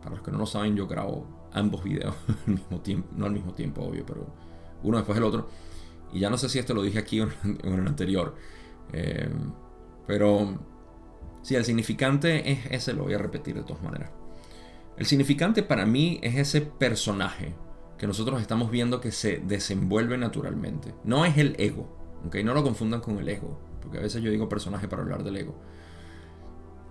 [0.00, 2.14] para los que no lo saben, yo grabo ambos videos
[2.46, 4.26] al mismo tiempo, no al mismo tiempo, obvio, pero
[4.82, 5.48] uno después del otro.
[6.12, 8.34] Y ya no sé si esto lo dije aquí o en el anterior.
[8.92, 9.28] Eh,
[10.06, 10.58] pero
[11.42, 14.10] si el significante es ese, lo voy a repetir de todas maneras.
[14.96, 17.54] El significante para mí es ese personaje
[17.96, 20.94] que nosotros estamos viendo que se desenvuelve naturalmente.
[21.04, 21.88] No es el ego,
[22.26, 22.36] ¿ok?
[22.44, 25.36] No lo confundan con el ego, porque a veces yo digo personaje para hablar del
[25.36, 25.54] ego.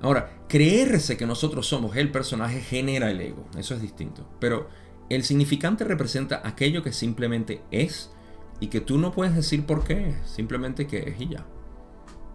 [0.01, 4.27] Ahora, creerse que nosotros somos el personaje genera el ego, eso es distinto.
[4.39, 4.69] Pero
[5.09, 8.11] el significante representa aquello que simplemente es
[8.59, 11.45] y que tú no puedes decir por qué, simplemente que es y ya.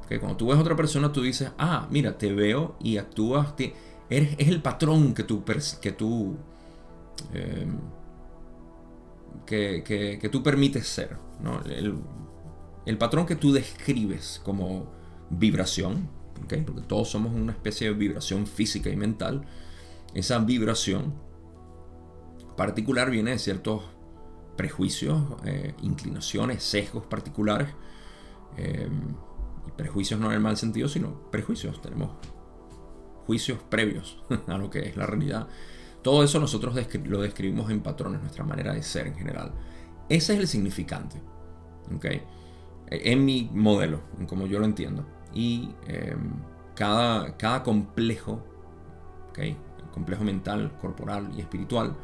[0.08, 3.54] Que cuando tú ves a otra persona, tú dices, ah, mira, te veo y actúas,
[4.10, 5.44] eres, es el patrón que tú,
[5.80, 6.36] que tú
[7.32, 7.78] em,
[9.46, 11.16] que, tú permites ser.
[11.66, 11.98] El,
[12.86, 14.86] el, patrón que tú describes como
[15.30, 16.08] vibración,
[16.38, 19.42] porque todos somos una especie de vibración física y mental,
[20.14, 21.14] esa vibración
[22.56, 23.82] particular viene de ciertos
[24.56, 27.68] prejuicios, eh, inclinaciones, sesgos particulares.
[28.56, 28.88] Eh,
[29.66, 31.80] y prejuicios no en el mal sentido, sino prejuicios.
[31.80, 32.10] Tenemos
[33.26, 35.48] juicios previos a lo que es la realidad.
[36.02, 36.74] Todo eso nosotros
[37.04, 39.52] lo describimos en patrones, nuestra manera de ser en general.
[40.08, 41.20] Ese es el significante.
[41.96, 42.22] ¿okay?
[42.88, 45.06] En mi modelo, en como yo lo entiendo.
[45.32, 46.32] Y em,
[46.74, 48.44] cada, cada complejo,
[49.30, 49.56] ¿okay?
[49.92, 51.96] complejo mental, corporal y espiritual,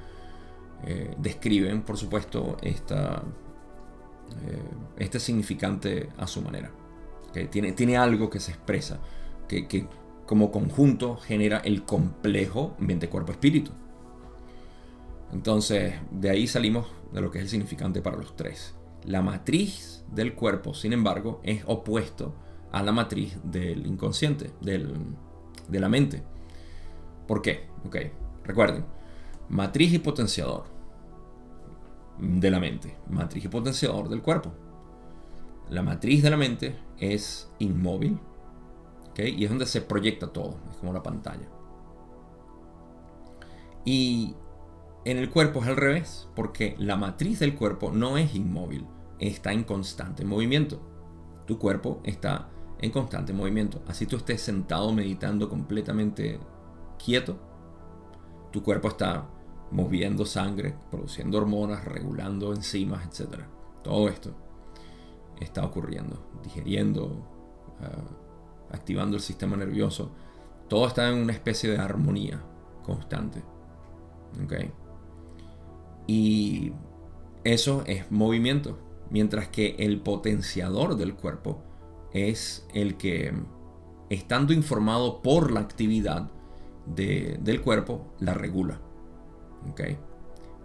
[0.86, 3.22] eh, describen, por supuesto, esta,
[4.46, 4.62] eh,
[4.98, 6.70] este significante a su manera.
[7.50, 8.98] Tiene, tiene algo que se expresa,
[9.46, 9.86] que, que
[10.26, 13.72] como conjunto genera el complejo mente-cuerpo-espíritu.
[15.32, 18.74] Entonces, de ahí salimos de lo que es el significante para los tres.
[19.04, 22.34] La matriz del cuerpo, sin embargo, es opuesto
[22.72, 24.92] a la matriz del inconsciente, del,
[25.68, 26.22] de la mente.
[27.26, 27.68] ¿Por qué?
[28.44, 28.84] Recuerden,
[29.50, 30.64] matriz y potenciador
[32.18, 34.52] de la mente, matriz y potenciador del cuerpo.
[35.68, 38.18] La matriz de la mente es inmóvil,
[39.18, 41.46] y es donde se proyecta todo, es como la pantalla.
[43.84, 44.34] Y
[45.04, 48.86] en el cuerpo es al revés, porque la matriz del cuerpo no es inmóvil,
[49.18, 50.80] está en constante movimiento.
[51.46, 52.48] Tu cuerpo está
[52.80, 53.82] en constante movimiento.
[53.88, 56.38] Así tú estés sentado meditando completamente
[57.02, 57.38] quieto,
[58.52, 59.28] tu cuerpo está
[59.70, 63.40] moviendo sangre, produciendo hormonas, regulando enzimas, etc.
[63.82, 64.34] Todo esto
[65.40, 67.26] está ocurriendo, digeriendo,
[67.80, 70.10] ah, activando el sistema nervioso.
[70.68, 72.40] Todo está en una especie de armonía
[72.84, 73.42] constante.
[76.06, 76.72] Y
[77.44, 78.78] eso es movimiento.
[79.10, 81.62] Mientras que el potenciador del cuerpo
[82.12, 83.32] es el que,
[84.08, 86.30] estando informado por la actividad
[86.86, 88.80] del cuerpo, la regula.
[89.70, 89.98] ¿Okay?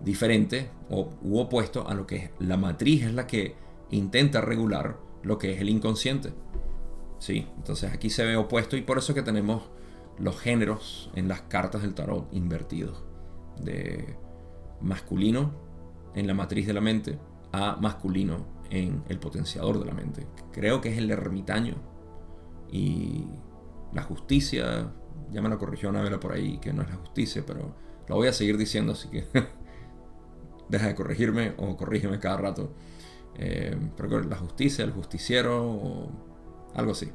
[0.01, 3.55] Diferente o u opuesto a lo que es la matriz, es la que
[3.91, 6.33] intenta regular lo que es el inconsciente.
[7.19, 7.47] ¿Sí?
[7.57, 9.63] Entonces aquí se ve opuesto y por eso que tenemos
[10.19, 13.03] los géneros en las cartas del tarot invertidos.
[13.59, 14.17] De
[14.81, 15.53] masculino
[16.13, 17.17] en la matriz de la mente
[17.51, 20.27] a masculino en el potenciador de la mente.
[20.51, 21.75] Creo que es el ermitaño.
[22.71, 23.25] Y
[23.93, 24.91] la justicia,
[25.31, 27.75] ya me lo corrigió una vela por ahí, que no es la justicia, pero
[28.07, 29.25] lo voy a seguir diciendo, así que
[30.69, 32.73] deja de corregirme o corrígeme cada rato.
[33.37, 36.11] Eh, pero la justicia, el justiciero o
[36.73, 37.11] algo así.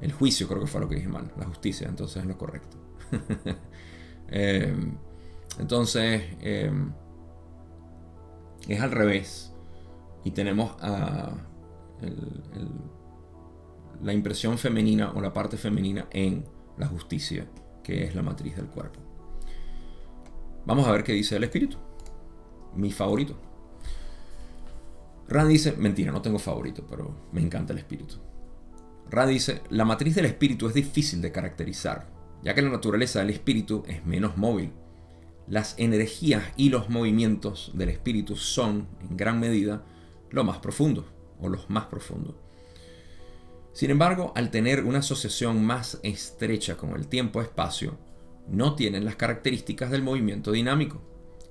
[0.00, 2.76] El juicio creo que fue lo que dije mal, la justicia, entonces es lo correcto.
[4.28, 4.74] eh,
[5.58, 6.92] entonces, em,
[8.68, 9.52] es al revés.
[10.24, 10.76] Y tenemos
[14.02, 16.44] la impresión femenina o la parte femenina en
[16.76, 17.46] la justicia,
[17.82, 19.09] que es la matriz del cuerpo.
[20.66, 21.76] Vamos a ver qué dice el espíritu.
[22.74, 23.36] Mi favorito.
[25.28, 28.16] Rand dice, mentira, no tengo favorito, pero me encanta el espíritu.
[29.10, 32.08] Rand dice, la matriz del espíritu es difícil de caracterizar,
[32.42, 34.72] ya que la naturaleza del espíritu es menos móvil
[35.50, 39.82] las energías y los movimientos del espíritu son, en gran medida,
[40.30, 41.04] lo más profundo
[41.40, 42.36] o los más profundos.
[43.72, 47.98] Sin embargo, al tener una asociación más estrecha con el tiempo-espacio,
[48.50, 51.00] no tienen las características del movimiento dinámico.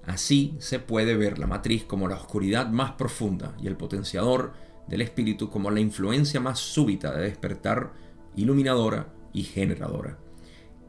[0.06, 4.54] Así se puede ver la matriz como la oscuridad más profunda y el potenciador
[4.88, 7.94] del espíritu como la influencia más súbita de despertar
[8.36, 10.18] iluminadora y generadora.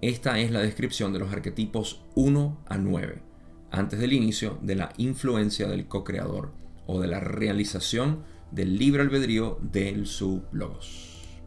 [0.01, 3.23] Esta es la descripción de los arquetipos 1 a 9,
[3.71, 6.53] antes del inicio de la influencia del co-creador
[6.87, 11.41] o de la realización del libre albedrío del sublogos.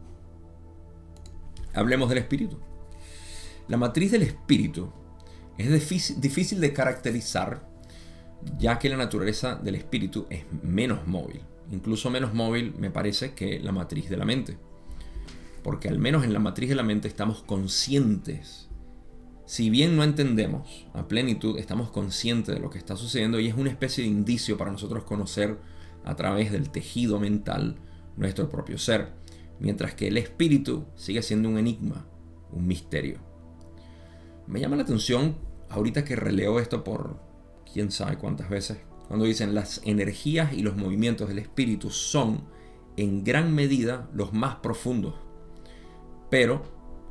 [1.74, 2.60] Hablemos del espíritu.
[3.68, 4.92] La matriz del espíritu
[5.56, 5.70] es
[6.20, 7.68] difícil, de caracterizar
[8.58, 11.40] ya que la naturaleza del espíritu es menos móvil,
[11.70, 14.58] incluso menos móvil me parece que la matriz de la mente
[15.64, 18.68] porque al menos en la matriz de la mente estamos conscientes.
[19.46, 23.54] Si bien no entendemos a plenitud, estamos conscientes de lo que está sucediendo y es
[23.56, 25.58] una especie de indicio para nosotros conocer
[26.04, 27.76] a través del tejido mental
[28.16, 29.14] nuestro propio ser,
[29.58, 32.06] mientras que el espíritu sigue siendo un enigma,
[32.52, 33.18] un misterio.
[34.46, 35.36] Me llama la atención
[35.68, 37.18] ahorita que releo esto por
[37.72, 38.78] quién sabe cuántas veces,
[39.08, 42.44] cuando dicen las energías y los movimientos del espíritu son
[42.96, 45.14] en gran medida los más profundos
[46.34, 46.62] pero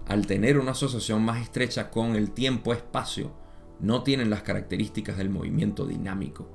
[0.05, 3.31] al tener una asociación más estrecha con el tiempo-espacio,
[3.79, 6.49] no tienen las características del movimiento dinámico.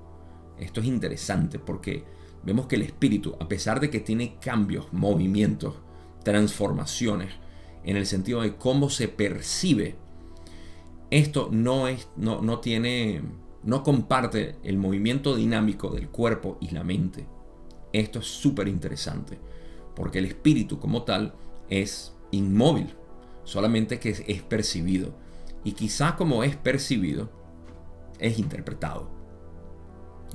[0.59, 2.05] esto es interesante porque
[2.45, 5.77] vemos que el espíritu, a pesar de que tiene cambios, movimientos,
[6.25, 7.33] transformaciones,
[7.85, 9.97] en el sentido de cómo se percibe,
[11.11, 13.23] esto no, es, no, no tiene,
[13.63, 17.27] no comparte el movimiento dinámico del cuerpo y la mente.
[17.93, 19.39] Esto es súper interesante,
[19.97, 21.35] porque el espíritu como tal
[21.71, 22.95] es inmóvil,
[23.45, 25.15] solamente que es percibido.
[25.65, 27.31] Y quizá como es percibido,
[28.19, 29.19] es interpretado.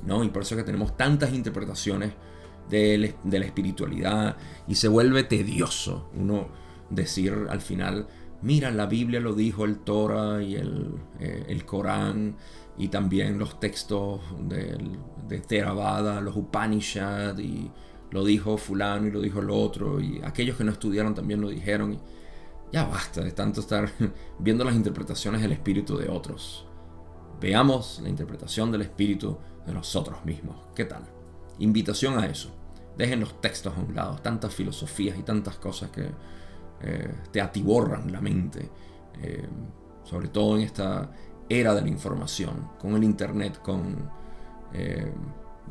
[0.04, 0.24] ¿no?
[0.24, 2.12] Y por eso es que tenemos tantas interpretaciones
[2.68, 6.48] de, la espiritualidad y se vuelve tedioso uno
[6.90, 8.08] decir al final,
[8.44, 12.36] mira, la Biblia lo dijo el Torah y el, eh, Corán
[12.78, 17.70] y también los textos de Theravada, los Upanishad y
[18.10, 21.48] lo dijo fulano y lo dijo el otro y aquellos que no estudiaron también lo
[21.48, 21.94] dijeron.
[21.94, 21.98] Y
[22.72, 23.90] ya basta de tanto estar
[24.38, 26.66] viendo las interpretaciones del espíritu de otros.
[27.40, 30.56] Veamos la interpretación del espíritu de nosotros mismos.
[30.74, 31.02] ¿Qué tal?
[31.58, 32.50] Invitación a eso.
[32.96, 36.10] Dejen los textos a un lado, tantas filosofías y tantas cosas que
[36.86, 38.68] eh, te atiborran la mente,
[39.22, 39.48] eh,
[40.02, 41.10] sobre todo en esta
[41.48, 44.10] era de la información, con el Internet, con,
[44.74, 45.10] eh,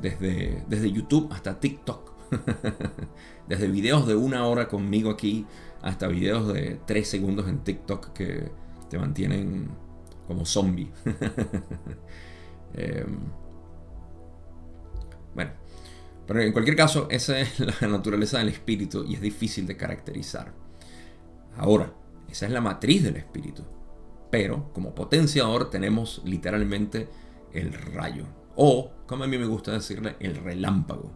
[0.02, 2.14] desde, desde YouTube hasta TikTok,
[3.48, 5.46] desde videos de una hora conmigo aquí
[5.84, 8.52] hasta videos de tres segundos en TikTok que
[8.90, 9.70] te mantienen
[10.28, 10.92] como zombie.
[15.36, 15.52] Bueno,
[16.28, 20.63] pero en cualquier caso, esa es la naturaleza del espíritu y es difícil de caracterizar.
[21.58, 21.94] Ahora,
[22.30, 23.64] esa es la matriz del espíritu.
[24.32, 27.10] Pero como potenciador tenemos literalmente
[27.52, 28.26] el rayo.
[28.56, 31.12] O, como a mí me gusta decirle, el relámpago.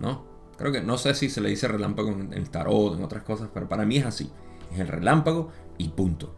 [0.00, 0.24] ¿No?
[0.56, 3.50] Creo que no sé si se le dice relámpago en el tarot, en otras cosas,
[3.52, 4.30] pero para mí es así.
[4.72, 6.34] Es el relámpago y punto.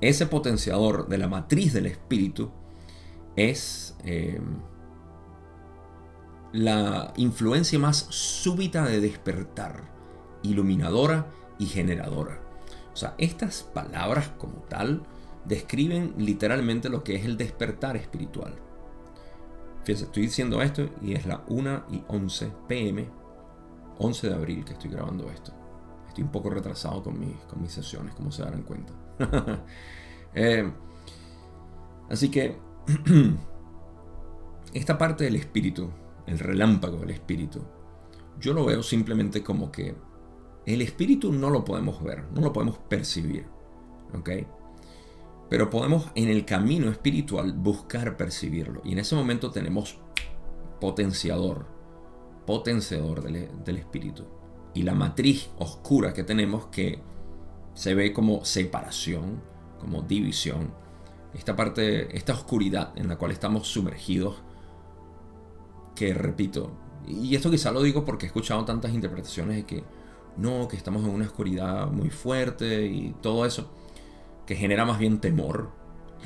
[0.00, 2.50] Ese potenciador de la matriz del espíritu
[3.36, 3.96] es...
[4.04, 4.40] Eh,
[6.54, 9.90] la influencia más súbita de despertar,
[10.44, 11.26] iluminadora
[11.58, 12.43] y generadora.
[12.94, 15.02] O sea, estas palabras como tal
[15.44, 18.54] describen literalmente lo que es el despertar espiritual.
[19.82, 23.06] Fíjense, estoy diciendo esto y es la 1 y 11 pm,
[23.98, 25.52] 11 de abril que estoy grabando esto.
[26.08, 28.92] Estoy un poco retrasado con mis, con mis sesiones, como se darán cuenta.
[30.36, 30.68] Eh,
[32.10, 32.58] así que
[34.74, 35.88] esta parte del espíritu
[36.26, 37.62] el relámpago del espíritu,
[38.40, 39.94] yo lo veo simplemente como que
[40.66, 43.46] el espíritu no lo podemos ver, no lo podemos percibir,
[44.16, 44.30] ¿ok?
[45.50, 48.80] Pero podemos en el camino espiritual buscar percibirlo.
[48.84, 49.98] Y en ese momento tenemos
[50.80, 51.66] potenciador,
[52.46, 54.24] potenciador del, del espíritu.
[54.72, 57.00] Y la matriz oscura que tenemos que
[57.74, 59.42] se ve como separación,
[59.78, 60.72] como división.
[61.34, 64.36] Esta parte, esta oscuridad en la cual estamos sumergidos
[65.94, 66.72] que repito,
[67.06, 69.84] y esto quizá lo digo porque he escuchado tantas interpretaciones de que
[70.36, 73.70] no, que estamos en una oscuridad muy fuerte y todo eso,
[74.46, 75.70] que genera más bien temor.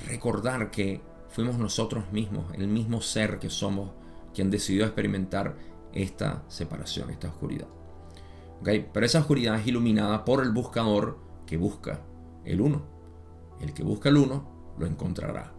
[0.06, 3.90] Recordar que fuimos nosotros mismos, el mismo ser que somos,
[4.34, 5.56] quien decidió experimentar
[5.92, 7.68] esta separación, esta oscuridad.
[8.60, 8.88] ¿Okay?
[8.92, 12.00] Pero esa oscuridad es iluminada por el buscador que busca
[12.44, 12.82] el uno.
[13.60, 15.52] El que busca el uno lo encontrará.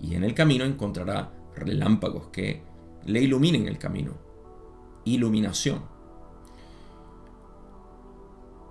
[0.00, 2.62] Y en el camino encontrará relámpagos que
[3.04, 4.12] le iluminen el camino.
[5.04, 5.93] Iluminación.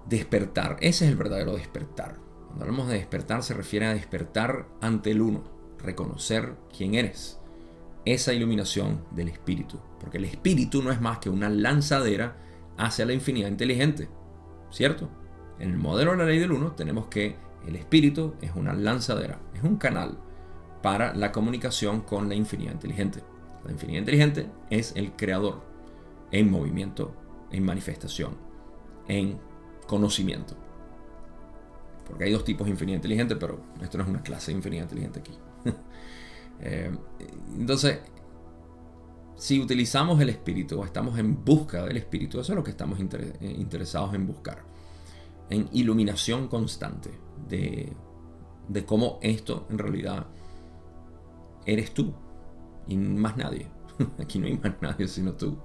[0.08, 0.78] Despertar.
[0.82, 2.18] Ese es el verdadero despertar.
[2.47, 5.43] Cuando hablamos de despertar se refiere a despertar ante el uno.
[5.80, 7.39] Reconocer quién eres.
[8.06, 9.80] Esa iluminación del espíritu.
[9.99, 12.38] Porque el espíritu no es más que una lanzadera
[12.78, 14.10] hacia la infinidad inteligente.
[14.70, 15.10] ¿Cierto?
[15.60, 17.36] En el modelo de la ley del uno tenemos que
[17.68, 20.18] el espíritu es una lanzadera, es un canal
[20.82, 23.24] para la comunicación con la infinidad inteligente.
[23.64, 25.62] La infinidad inteligente es el creador
[26.32, 27.16] en movimiento,
[27.51, 28.36] en manifestación,
[29.08, 29.39] en
[29.88, 30.55] conocimiento.
[32.07, 34.84] Porque hay dos tipos de infinidad inteligente, pero esto no es una clase de infinidad
[34.84, 35.38] inteligente aquí.
[36.65, 36.95] Eh,
[37.57, 37.99] entonces,
[39.36, 42.97] si utilizamos el espíritu o estamos en busca del espíritu, eso es lo que estamos
[42.99, 44.63] eh, interesados en buscar.
[45.49, 47.09] En iluminación constante
[47.49, 47.91] de,
[48.69, 50.27] de cómo esto en realidad
[51.65, 52.13] eres tú,
[52.88, 53.67] y más nadie.
[54.19, 55.57] Aquí no hay más nadie sino tú.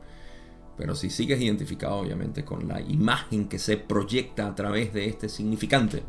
[0.79, 5.29] Pero si sigues identificado obviamente con la imagen que se proyecta a través de este
[5.29, 6.05] significante,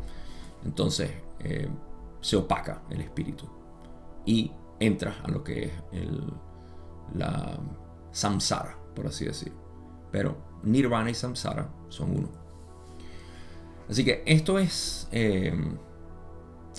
[0.64, 1.10] entonces
[1.40, 1.68] eh,
[2.20, 3.46] se opaca el espíritu
[4.24, 6.22] y entras a lo que es el,
[7.14, 7.58] la
[8.12, 9.52] samsara, por así decir.
[10.12, 12.28] Pero nirvana y samsara son uno.
[13.88, 15.52] Así que esto es, eh,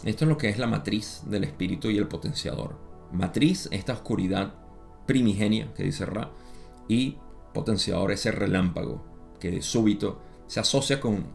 [0.05, 2.77] esto es lo que es la matriz del espíritu y el potenciador
[3.11, 4.53] matriz, esta oscuridad
[5.05, 6.31] primigenia, que dice Ra,
[6.87, 7.17] y
[7.53, 9.03] potenciador ese relámpago
[9.39, 11.25] que de súbito se asocia con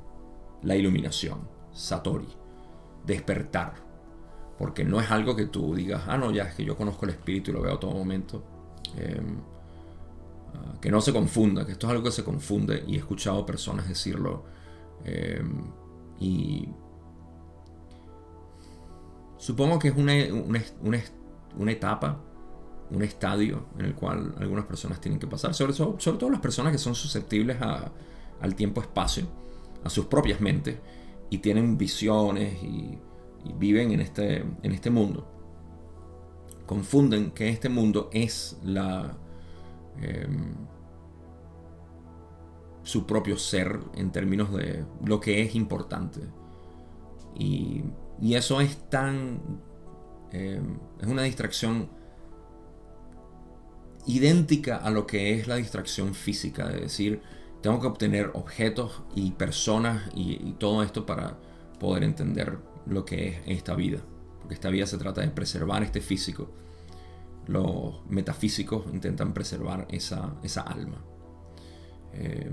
[0.62, 2.28] la iluminación, Satori,
[3.04, 3.74] despertar.
[4.58, 7.10] Porque no es algo que tú digas, ah, no, ya es que yo conozco el
[7.10, 8.42] espíritu y lo veo a todo momento.
[8.96, 9.38] Em,
[10.54, 13.44] ah, que no se confunda, que esto es algo que se confunde y he escuchado
[13.44, 14.44] personas decirlo.
[15.04, 15.70] Em,
[16.18, 16.68] y
[19.36, 20.14] supongo que es una,
[21.58, 22.25] una etapa
[22.90, 26.78] un estadio en el cual algunas personas tienen que pasar, sobre, todo las personas que
[26.78, 29.26] son susceptibles al tiempo-espacio,
[29.84, 30.76] a sus propias mentes,
[31.30, 32.98] y tienen visiones y,
[33.58, 35.24] viven en este, en este mundo.
[36.66, 39.16] Confunden que este mundo es la,
[40.00, 40.52] em,
[42.82, 46.20] su propio ser en términos de lo que es importante.
[47.38, 47.84] Y,
[48.20, 49.40] eso es tan...
[50.32, 51.88] Em, es una distracción
[54.06, 57.20] idéntica a lo que es la distracción física, de decir,
[57.60, 61.38] tengo que obtener objetos y personas y, todo esto para
[61.80, 63.98] poder entender lo que es esta vida.
[64.40, 66.48] Porque esta vida se trata de preservar este físico.
[67.48, 71.02] Los metafísicos intentan preservar esa, esa alma.
[72.12, 72.50] Eh,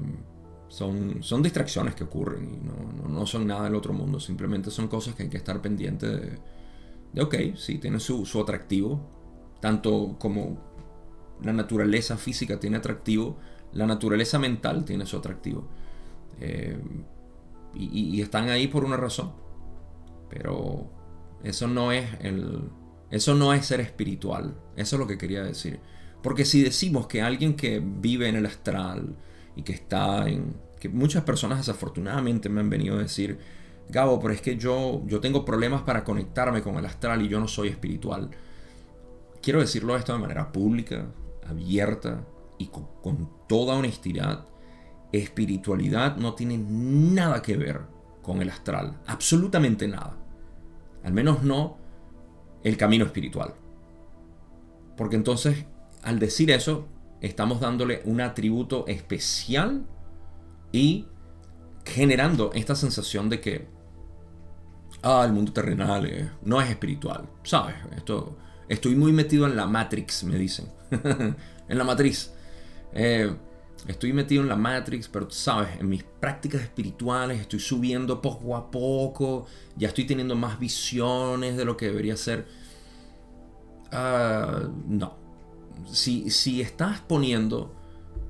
[0.67, 5.13] son, son distracciones que ocurren y no, son nada del otro mundo, simplemente son cosas
[5.13, 6.39] que hay que estar pendiente de,
[7.13, 8.99] de ok, sí, tiene su, su atractivo,
[9.61, 10.72] tanto como
[11.41, 13.37] la naturaleza física tiene atractivo,
[13.73, 15.67] la naturaleza mental tiene su atractivo.
[16.39, 16.77] Eh,
[17.75, 19.31] y, están ahí por una razón.
[20.29, 20.89] Pero
[21.43, 22.69] eso no es el.
[23.09, 24.55] Eso no es ser espiritual.
[24.75, 25.79] Eso es lo que quería decir.
[26.21, 29.15] Porque si decimos que alguien que vive en el astral
[29.55, 30.55] y que está en.
[30.79, 33.39] que muchas personas desafortunadamente me han venido a decir.
[33.89, 37.39] Gabo, pero es que yo, yo tengo problemas para conectarme con el astral y yo
[37.39, 38.29] no soy espiritual.
[39.41, 41.07] Quiero decirlo esto de manera pública,
[41.47, 42.25] abierta
[42.57, 44.45] y con, toda honestidad,
[45.11, 47.81] espiritualidad no tiene nada que ver
[48.21, 50.17] con el astral, absolutamente nada.
[51.03, 51.77] Al menos no
[52.63, 53.53] el camino espiritual.
[54.95, 55.65] Porque entonces,
[56.01, 56.87] al decir eso,
[57.21, 59.85] estamos dándole un atributo especial
[60.71, 61.07] y
[61.85, 63.67] generando esta sensación de que,
[65.01, 67.29] ah, el mundo terrenal no es espiritual.
[67.43, 67.75] ¿Sabes?
[67.97, 68.37] Esto,
[68.67, 70.67] estoy muy metido en la Matrix, me dicen.
[70.91, 72.31] en la matriz.
[72.93, 73.35] Eh,
[73.87, 78.69] estoy metido en la Matrix, pero sabes, en mis prácticas espirituales estoy subiendo poco a
[78.69, 79.45] poco,
[79.75, 82.47] ya estoy teniendo más visiones de lo que debería ser.
[83.91, 85.17] Ah, no.
[85.91, 87.73] Si, si, estás poniendo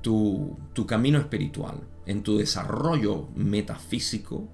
[0.00, 4.48] tu, tu camino espiritual en tu desarrollo metafísico,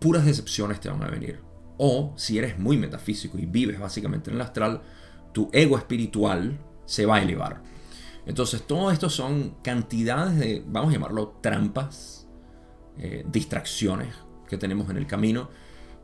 [0.00, 1.40] puras decepciones te van a venir.
[1.86, 4.80] O si eres muy metafísico y vives básicamente en el astral,
[5.32, 7.60] tu ego espiritual se va a elevar.
[8.24, 12.26] Entonces, todo esto son cantidades de, vamos a llamarlo, trampas,
[12.96, 14.14] eh, distracciones
[14.48, 15.50] que tenemos en el camino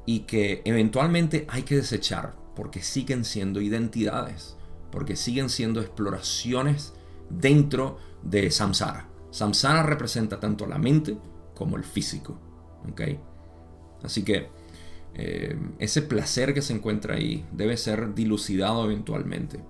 [0.05, 4.59] y que eventualmente hay que desechar porque siguen siendo identidades,
[4.93, 6.93] porque siguen siendo exploraciones
[7.31, 9.09] dentro de samsara.
[9.31, 11.17] Samsara representa tanto la mente
[11.55, 12.39] como el físico.
[14.03, 14.60] Así que
[15.15, 19.61] eh, ese placer que se encuentra ahí debe ser dilucidado eventualmente.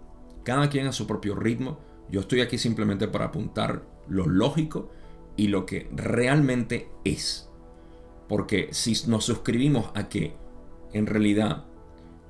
[0.44, 1.78] Cada quien a su propio ritmo.
[2.10, 4.90] Yo estoy aquí simplemente para apuntar lo lógico
[5.36, 7.48] y lo que realmente es.
[8.28, 10.34] Porque si nos suscribimos a que
[10.92, 11.64] en realidad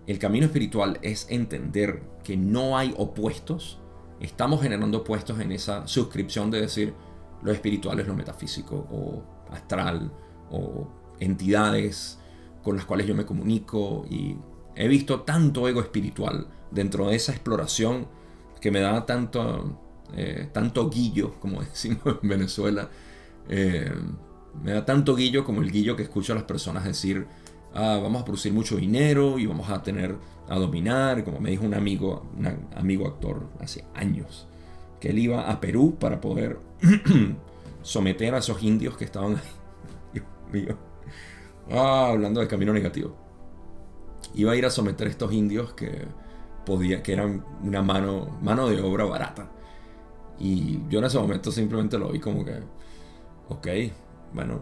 [0.07, 3.79] el camino espiritual es entender que no hay opuestos,
[4.21, 6.95] estamos generando opuestos en esa suscripción de decir
[7.43, 10.13] lo espiritual es lo metafísico o astral
[10.51, 10.89] o
[11.21, 12.20] entidades
[12.63, 14.37] con las cuales yo me comunico y
[14.77, 18.07] he visto tanto ego espiritual dentro de esa exploración
[18.61, 19.79] que me da tanto,
[20.15, 22.89] eh, tanto guillo, como decimos en Venezuela,
[23.49, 23.93] eh,
[24.63, 27.27] me da tanto guillo como el guillo que escucho a las personas decir,
[27.75, 30.17] ah, vamos a producir mucho dinero y vamos a tener
[30.49, 32.47] a dominar, como me dijo un amigo, un
[32.77, 34.49] amigo actor hace años,
[35.01, 36.59] que él iba a Perú para poder
[37.83, 39.43] someter a esos indios que estaban ahí.
[40.13, 40.90] Dios mío
[41.71, 43.15] Ah, hablando de camino negativo.
[44.35, 46.07] Iba a ir a someter a estos indios que,
[46.67, 49.51] podía, que eran una mano, mano de obra barata.
[50.39, 52.61] Y yo en ese momento simplemente lo vi como que,
[53.49, 53.69] ok,
[54.33, 54.61] bueno,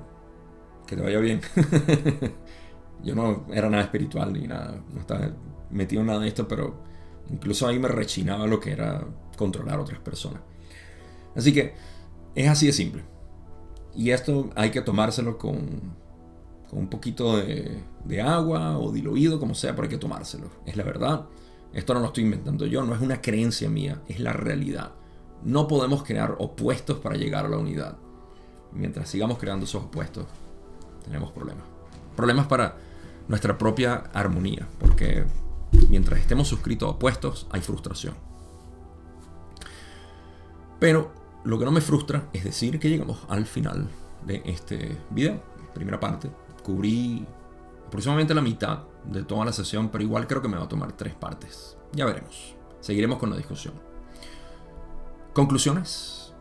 [0.86, 1.40] que te vaya bien.
[3.02, 5.30] yo no era nada espiritual ni nada, no estaba
[5.70, 6.82] metido en nada de esto, pero
[7.30, 9.04] incluso ahí me rechinaba lo que era
[9.36, 10.42] controlar a otras personas.
[11.36, 11.74] Así que
[12.34, 13.04] es así de simple.
[13.94, 15.94] Y esto hay que tomárselo con,
[16.68, 17.82] con un poquito de,
[18.22, 20.50] agua o diluido, como sea, pero hay que tomárselo.
[20.66, 21.26] Es la verdad.
[21.72, 24.92] Esto no lo estoy inventando yo, no es una creencia mía, es la realidad.
[25.44, 27.96] No podemos crear opuestos para llegar a la unidad.
[28.72, 30.26] Mientras sigamos creando esos opuestos,
[31.04, 31.64] tenemos problemas.
[32.16, 32.76] Problemas para
[33.28, 35.24] nuestra propia armonía, porque
[35.88, 38.14] mientras estemos suscritos a opuestos, hay frustración.
[40.80, 41.12] Pero
[41.44, 43.88] lo que no me frustra es decir que llegamos al final
[44.26, 45.42] de este video.
[45.74, 46.30] Primera parte,
[46.68, 47.26] cubrí
[47.86, 50.92] aproximadamente la mitad de toda la sesión, pero igual creo que me va a tomar
[50.92, 51.78] tres partes.
[51.92, 52.54] Ya veremos.
[52.80, 53.72] Seguiremos con la discusión.
[55.32, 56.34] Conclusiones.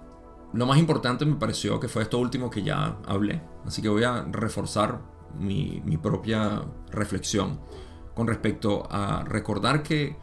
[0.52, 4.04] Lo más importante me pareció que fue esto último que ya hablé, así que voy
[4.04, 5.00] a reforzar
[5.40, 7.60] mi, propia reflexión
[8.14, 10.18] con respecto a recordar que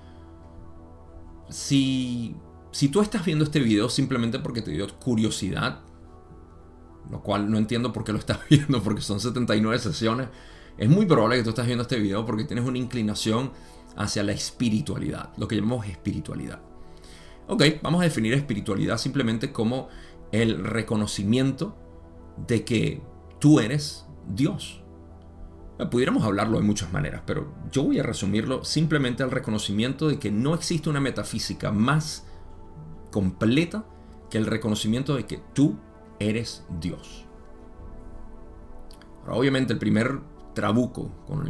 [1.49, 2.37] si,
[2.73, 5.81] si tú estás viendo este video simplemente porque te dio curiosidad,
[7.11, 10.29] lo cual no entiendo por qué lo estás viendo, porque son 79 sesiones,
[10.77, 13.53] es muy probable que tú estás viendo este video porque tienes una inclinación
[13.97, 16.61] hacia la espiritualidad, lo que llamamos espiritualidad.
[17.47, 19.89] Ok, vamos a definir espiritualidad simplemente como
[20.33, 21.77] el reconocimiento
[22.47, 23.03] de que
[23.39, 24.83] tú eres Dios.
[25.79, 30.19] Eh, pudiéramos hablarlo de muchas maneras, pero yo voy a resumirlo simplemente al reconocimiento de
[30.19, 32.27] que no existe una metafísica más
[33.11, 33.85] completa
[34.31, 35.79] que el reconocimiento de que tú
[36.29, 37.25] eres Dios.
[39.23, 40.21] Ahora, obviamente el primer
[40.55, 41.47] trabuco con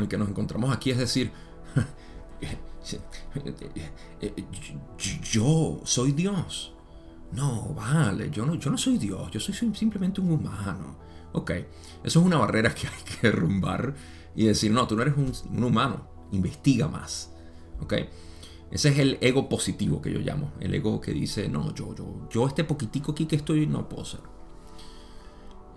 [0.00, 1.32] el, que nos encontramos aquí es decir,
[5.32, 6.74] yo soy Dios.
[7.32, 10.96] No, vale, yo no, yo no soy Dios, yo soy simplemente un humano.
[11.32, 11.50] Ok,
[12.02, 13.94] eso es una barrera que hay que derrumbar
[14.34, 17.32] y decir, no, tú no eres un, humano, investiga más.
[17.80, 17.94] Ok,
[18.70, 22.28] ese es el ego positivo que yo llamo, el ego que dice, no, yo, yo,
[22.30, 24.20] yo este poquitico aquí que estoy no puedo ser.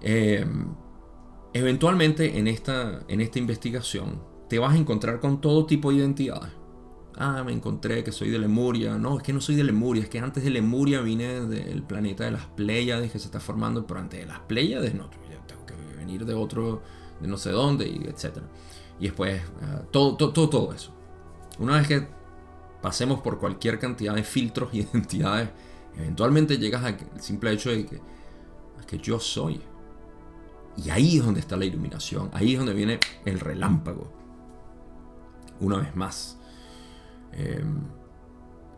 [0.02, 0.46] Eh,
[1.54, 6.52] Eventualmente en esta, en esta investigación te vas a encontrar con todo tipo de identidades.
[7.18, 8.98] Ah, me encontré que soy de Lemuria.
[8.98, 12.24] No, es que no soy de Lemuria, es que antes de Lemuria vine del planeta
[12.24, 15.10] de las Pléyades que se está formando, pero antes de las Pléyades no,
[15.46, 16.82] tengo que venir de otro,
[17.20, 18.38] de no sé dónde, y etc.
[19.00, 20.94] Y después, ah, todo, todo, todo, todo eso.
[21.60, 22.08] Una vez que
[22.82, 25.50] pasemos por cualquier cantidad de filtros y identidades,
[25.98, 28.02] eventualmente llegas al simple hecho de que,
[29.02, 29.62] yo soy.
[30.76, 34.12] Y ahí es donde está la iluminación, ahí es donde viene el relámpago.
[35.62, 36.38] Una vez más.
[37.32, 37.84] Em,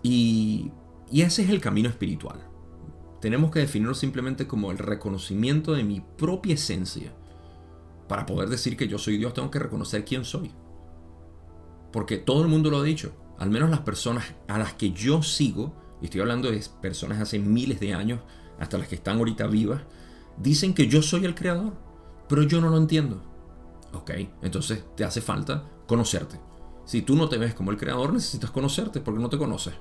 [0.03, 0.71] y,
[1.09, 2.39] y ese es el camino espiritual.
[3.21, 7.11] Tenemos que definirlo simplemente como el reconocimiento de mi propia esencia.
[8.07, 10.51] Para poder decir que yo soy Dios tengo que reconocer quién soy.
[11.91, 13.13] Porque todo el mundo lo ha dicho.
[13.39, 17.39] Al menos las personas a las que yo sigo, y estoy hablando de personas hace
[17.39, 18.19] miles de años,
[18.59, 19.81] hasta las que están ahorita vivas,
[20.37, 21.73] dicen que yo soy el creador,
[22.29, 23.21] pero yo no lo entiendo.
[23.93, 24.11] Ok,
[24.41, 26.39] entonces te hace falta conocerte.
[26.85, 29.73] Si tú no te ves como el creador, necesitas conocerte porque no te conoces.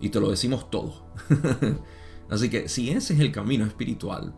[0.00, 1.06] Y te lo decimos todo.
[2.30, 4.32] Así que si ese es el camino espiritual,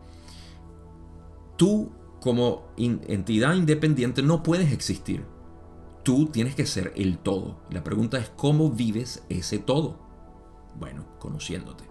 [1.57, 5.23] tú como entidad independiente no puedes existir.
[6.03, 7.61] Tú tienes que ser el todo.
[7.69, 9.99] La pregunta es cómo vives ese todo.
[10.77, 11.85] Bueno, conociéndote.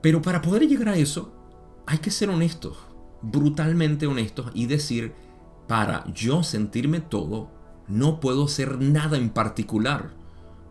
[0.00, 1.32] Pero para poder llegar a eso,
[1.86, 2.78] hay que ser honestos,
[3.22, 5.14] brutalmente honestos y decir,
[5.66, 7.50] para yo sentirme todo,
[7.88, 10.14] no puedo ser nada en particular.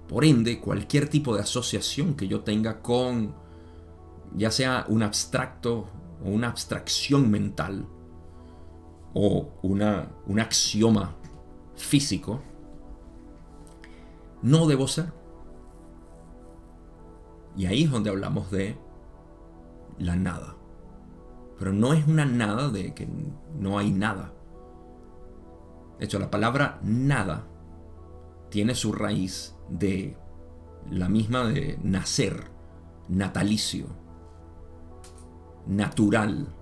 [0.08, 3.36] Por ende, cualquier tipo de asociación que yo tenga con,
[4.36, 5.90] ya sea un abstracto
[6.24, 7.88] o una abstracción mental,
[9.16, 11.16] o una, un axioma
[11.76, 12.42] físico,
[14.42, 15.12] no debo ser.
[17.56, 18.78] Y ahí es donde hablamos de
[19.98, 20.58] la nada.
[21.58, 23.08] Pero no es una nada de que
[23.58, 24.34] no hay nada.
[25.98, 27.48] De hecho, la palabra nada
[28.50, 30.18] tiene su raíz de
[30.92, 32.52] la misma de nacer,
[33.08, 33.88] natalicio,
[35.66, 36.55] natural.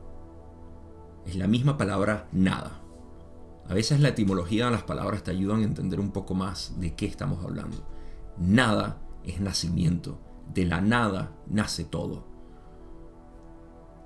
[1.26, 2.80] Es la misma palabra nada.
[3.68, 6.96] A veces la etimología de las palabras te ayudan a entender un poco más de
[6.96, 7.88] qué estamos hablando.
[8.38, 10.20] Nada es nacimiento.
[10.54, 12.34] De la nada nace todo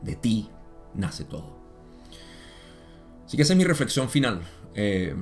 [0.02, 0.50] de ti
[0.94, 1.58] nace todo.
[3.26, 4.42] Así que esa es mi reflexión final.
[4.74, 5.16] Eh,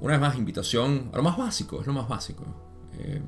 [0.00, 2.44] una vez más, invitación a lo más básico, es lo más básico.
[2.98, 3.22] Eh,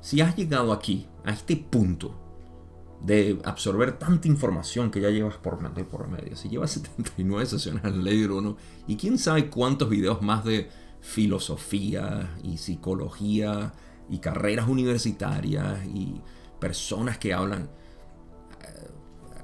[0.00, 2.14] si has llegado aquí, a este punto
[3.04, 7.84] de absorber tanta información que ya llevas por medio por medio, si llevas 79 sesiones
[7.84, 8.56] al leer uno,
[8.86, 10.68] y quién sabe cuántos videos más de
[11.00, 13.72] filosofía y psicología
[14.10, 16.20] y carreras universitarias y
[16.58, 17.70] personas que hablan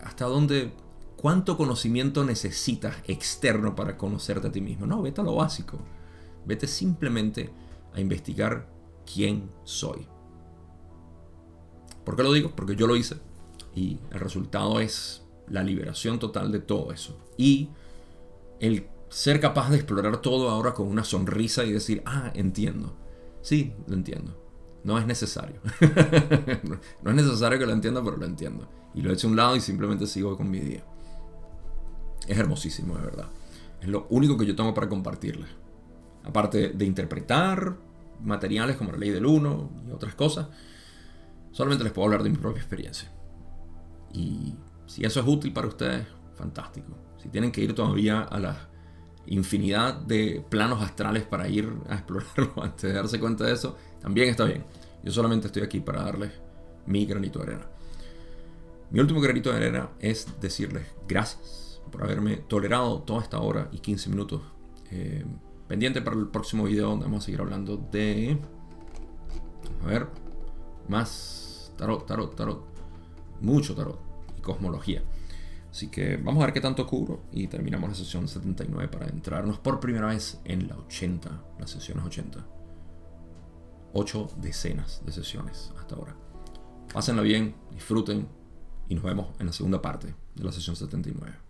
[0.07, 0.73] hasta dónde,
[1.17, 4.87] cuánto conocimiento necesitas externo para conocerte a ti mismo.
[4.87, 5.79] No, vete a lo básico.
[6.47, 7.51] Vete simplemente
[7.93, 8.69] a investigar
[9.13, 10.07] quién soy.
[12.05, 12.53] ¿Por qué lo digo?
[12.55, 13.17] Porque yo lo hice
[13.77, 17.17] y el resultado es la liberación total de todo eso.
[17.37, 17.69] Y
[18.59, 22.97] el ser capaz de explorar todo ahora con una sonrisa y decir, ah, entiendo.
[23.43, 24.43] Sí, lo entiendo.
[24.83, 25.61] No es necesario.
[27.03, 28.67] no es necesario que lo entienda, pero lo entiendo.
[28.95, 30.83] Y lo he hecho a un lado y simplemente sigo con mi día.
[32.27, 33.29] Es hermosísimo, de verdad.
[33.83, 35.51] Es lo único que yo tengo para compartirles.
[36.25, 37.77] Aparte de interpretar
[38.23, 40.49] materiales como la ley del uno y otras cosas,
[41.53, 43.13] solamente les puedo hablar de mi propia experiencia.
[44.17, 44.55] Y
[44.87, 46.97] si eso es útil para ustedes, fantástico.
[47.23, 48.69] Si tienen que ir todavía a la
[49.27, 54.31] infinidad de planos astrales para ir a explorarlo antes de darse cuenta de eso, también
[54.31, 54.65] está bien.
[55.05, 56.33] Yo solamente estoy aquí para darles
[56.87, 57.67] mi granito de arena.
[58.91, 63.81] Mi último granito de arena es decirles gracias por haberme tolerado toda esta hora y
[63.81, 64.41] 15 minutos.
[64.91, 65.25] Eh,
[65.69, 68.39] pendiente para el próximo video donde vamos a seguir hablando de...
[69.83, 70.07] A ver,
[70.89, 72.65] más tarot, tarot, tarot.
[73.41, 74.06] Mucho tarot
[74.47, 75.03] cosmología.
[75.71, 79.59] Así que vamos a ver qué tanto cubro y terminamos la sesión 79 para entrarnos
[79.59, 82.47] por primera vez en la 80, las sesiones 80.
[83.93, 86.17] 8 decenas de sesiones hasta ahora.
[86.95, 88.29] Pásenla bien, disfruten
[88.89, 91.46] y nos vemos en la segunda parte de la sesión 79.